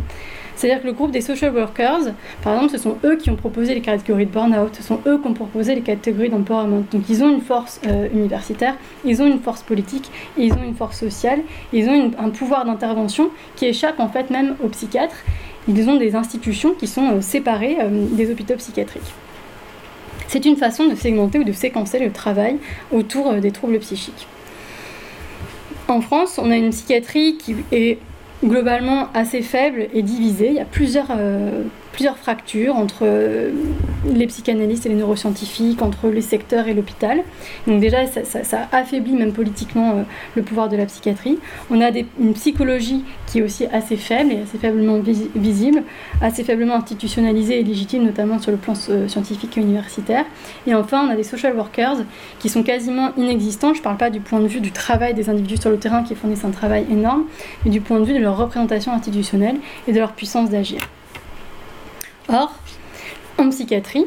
[0.61, 2.13] C'est-à-dire que le groupe des social workers,
[2.43, 5.17] par exemple, ce sont eux qui ont proposé les catégories de burn-out, ce sont eux
[5.19, 6.83] qui ont proposé les catégories d'empowerment.
[6.91, 10.75] Donc ils ont une force euh, universitaire, ils ont une force politique, ils ont une
[10.75, 11.39] force sociale,
[11.73, 15.15] ils ont un pouvoir d'intervention qui échappe en fait même aux psychiatres.
[15.67, 19.11] Ils ont des institutions qui sont euh, séparées euh, des hôpitaux psychiatriques.
[20.27, 22.57] C'est une façon de segmenter ou de séquencer le travail
[22.91, 24.27] autour des troubles psychiques.
[25.88, 27.97] En France, on a une psychiatrie qui est
[28.43, 30.47] globalement assez faible et divisée.
[30.49, 33.05] Il y a plusieurs, euh, plusieurs fractures entre
[34.05, 37.23] les psychanalystes et les neuroscientifiques, entre les secteurs et l'hôpital.
[37.68, 40.05] Donc déjà, ça, affaiblit même politiquement
[40.35, 41.39] le pouvoir de la psychiatrie.
[41.69, 41.89] On a
[42.19, 44.99] une psychologie qui est aussi assez faible et assez faiblement
[45.35, 45.84] visible,
[46.22, 50.26] assez faiblement institutionnalisée et légitime, notamment sur le plan scientifique et universitaire.
[50.68, 51.97] Et enfin, on a des social workers
[52.39, 53.73] qui sont quasiment inexistants.
[53.73, 56.03] Je ne parle pas du point de vue du travail des individus sur le terrain
[56.03, 57.26] qui fournissent un travail énorme,
[57.63, 59.57] mais du point de vue de leur représentation institutionnelle
[59.88, 60.80] et de leur puissance d'agir.
[62.30, 62.53] Or,
[63.38, 64.06] en psychiatrie,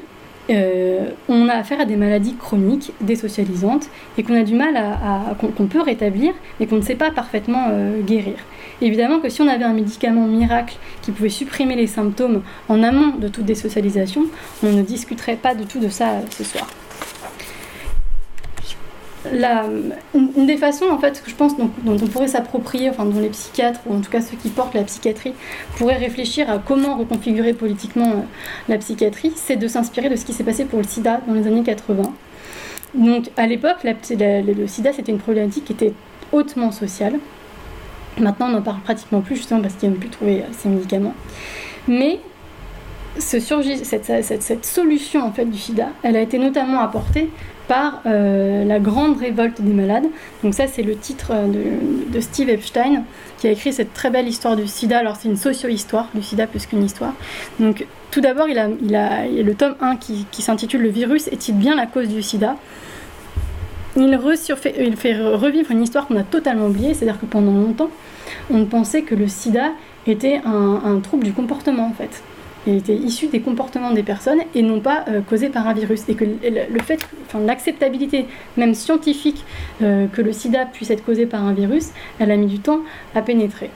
[0.51, 3.89] euh, on a affaire à des maladies chroniques, désocialisantes,
[4.19, 7.69] et qu'on a du mal à, qu'on peut rétablir, mais qu'on ne sait pas parfaitement
[7.71, 8.37] euh, guérir.
[8.83, 13.17] évidemment que si on avait un médicament miracle qui pouvait supprimer les symptômes en amont
[13.17, 14.27] de toute désocialisation,
[14.63, 16.67] on ne discuterait pas du tout de ça euh, ce soir
[19.33, 23.31] une, des façons, en fait, que je pense dont, on pourrait s'approprier, enfin, dont les
[23.31, 25.35] psychiatres, ou en tout cas ceux qui portent la psychiatrie,
[25.77, 28.21] pourraient réfléchir à comment reconfigurer politiquement euh,
[28.69, 31.47] la psychiatrie, c'est de s'inspirer de ce qui s'est passé pour le sida dans les
[31.47, 32.03] années 80.
[32.95, 35.95] Donc, à l'époque, le sida, c'était une problématique qui était
[36.33, 37.19] hautement sociale.
[38.19, 40.69] Maintenant, on n'en parle pratiquement plus, justement, parce qu'il n'y a plus trouvé euh, ces
[40.69, 41.15] médicaments.
[41.89, 42.21] Mais
[43.19, 47.31] ce surgit, cette, cette, cette, solution en fait du sida, elle a été notamment apportée
[47.69, 50.07] par euh, La Grande Révolte des Malades.
[50.43, 51.47] Donc ça c'est le titre euh,
[52.09, 53.05] de, Steve Epstein
[53.39, 54.99] qui a écrit cette très belle histoire du sida.
[54.99, 57.15] Alors c'est une socio-histoire du sida plus qu'une histoire.
[57.59, 61.57] Donc tout d'abord il a, il a, le tome 1 qui, s'intitule Le virus est-il
[61.57, 62.57] bien la cause du sida?
[63.97, 67.91] Il, fait revivre une histoire qu'on a totalement oubliée, c'est-à-dire que pendant longtemps
[68.51, 69.71] on pensait que le sida
[70.09, 72.23] était un trouble du comportement en fait
[72.67, 76.09] était issu des comportements des personnes et non pas euh, causé par un virus.
[76.09, 78.27] Et que le fait, enfin, l'acceptabilité
[78.57, 79.45] même scientifique
[79.83, 82.81] euh, que le sida puisse être causé par un virus, elle a mis du temps
[83.15, 83.71] à pénétrer.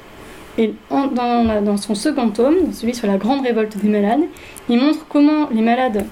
[0.56, 4.23] Et dans, son second tome, celui sur la grande révolte des malades,
[4.69, 6.05] il montre comment les malades,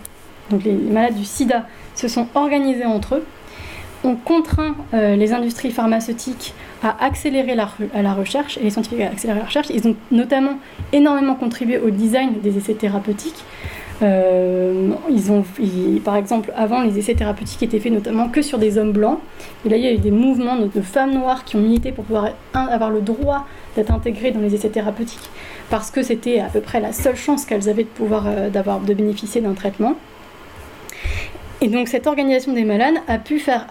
[0.50, 1.66] donc les malades du sida,
[1.96, 3.24] se sont organisés entre eux
[4.04, 9.00] ont contraint euh, les industries pharmaceutiques à accélérer la, à la, recherche et les scientifiques
[9.00, 9.68] à accélérer la recherche.
[9.70, 10.58] Ils ont notamment
[10.92, 13.44] énormément contribué au design des essais thérapeutiques.
[14.02, 15.42] Euh, ils ont,
[16.04, 19.18] par exemple, avant, les essais thérapeutiques étaient faits notamment que sur des hommes blancs.
[19.64, 22.04] Et là, il y a eu des mouvements de, femmes noires qui ont milité pour
[22.04, 25.30] pouvoir avoir le droit d'être intégrées dans les essais thérapeutiques
[25.70, 28.94] parce que c'était à peu près la seule chance qu'elles avaient de pouvoir euh, de
[28.94, 29.94] bénéficier d'un traitement.
[31.60, 33.66] Et donc cette organisation des malades a pu faire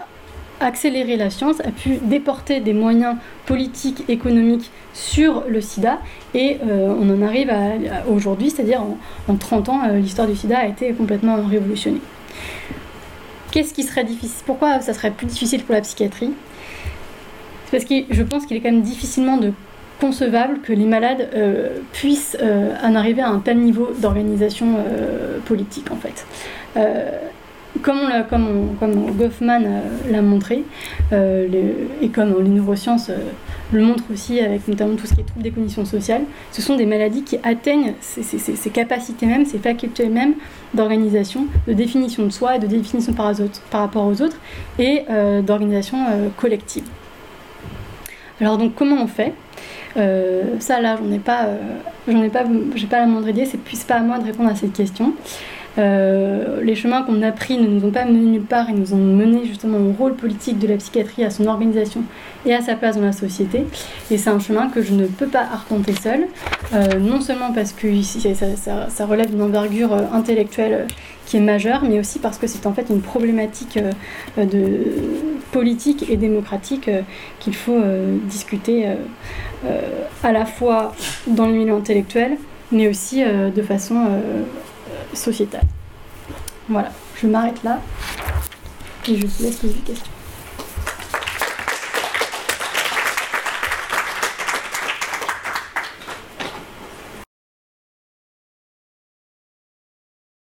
[0.60, 3.16] accélérer la science, a pu déporter des moyens
[3.46, 5.98] politiques, économiques sur le sida.
[6.34, 8.82] Et euh, on en arrive à, aujourd'hui, c'est-à-dire
[9.28, 12.00] en, 30 ans, euh, l'histoire du sida a été complètement révolutionnée.
[13.50, 16.32] Qu'est-ce qui serait difficile Pourquoi ça serait plus difficile pour la psychiatrie?
[17.66, 19.40] C'est parce que je pense qu'il est quand même difficilement
[20.00, 22.36] concevable que les malades euh, puissent
[22.82, 24.76] en arriver à un tel niveau d'organisation
[25.46, 26.26] politique en fait
[27.82, 29.80] comme, comme, Goffman euh,
[30.10, 30.64] l'a montré,
[31.12, 33.16] euh, et comme les neurosciences euh,
[33.72, 36.22] le montrent aussi, avec notamment tout ce qui est troubles des conditions sociales,
[36.52, 40.34] ce sont des maladies qui atteignent ces, capacités même, ces facultés même
[40.74, 43.32] d'organisation, de définition de soi et de définition par,
[43.70, 44.38] par rapport aux autres,
[44.78, 45.02] et
[45.42, 45.98] d'organisation
[46.36, 46.84] collective.
[48.40, 49.32] Alors donc comment on fait?
[50.60, 51.48] Ça là j'en ai pas
[52.06, 52.44] ai pas
[52.74, 55.14] j'ai pas la moindre idée c'est pas à moi de répondre à cette question
[55.78, 58.94] euh, les chemins qu'on a pris ne nous ont pas mené nulle part et nous
[58.94, 62.02] ont mené justement au rôle politique de la psychiatrie, à son organisation
[62.46, 63.64] et à sa place dans la société.
[64.10, 66.26] Et c'est un chemin que je ne peux pas arpenter seul,
[66.74, 70.86] euh, non seulement parce que ça, relève d'une envergure euh, intellectuelle
[71.26, 73.80] qui est majeure, mais aussi parce que c'est en fait une problématique
[74.36, 74.78] de
[75.50, 76.88] politique et démocratique
[77.40, 77.80] qu'il faut
[78.28, 78.86] discuter
[80.22, 80.94] à la fois
[81.26, 82.36] dans le milieu intellectuel,
[82.70, 83.96] mais aussi de façon
[85.14, 85.66] sociétale.
[86.68, 87.80] Voilà, je m'arrête là
[89.08, 90.15] et je vous laisse poser des questions.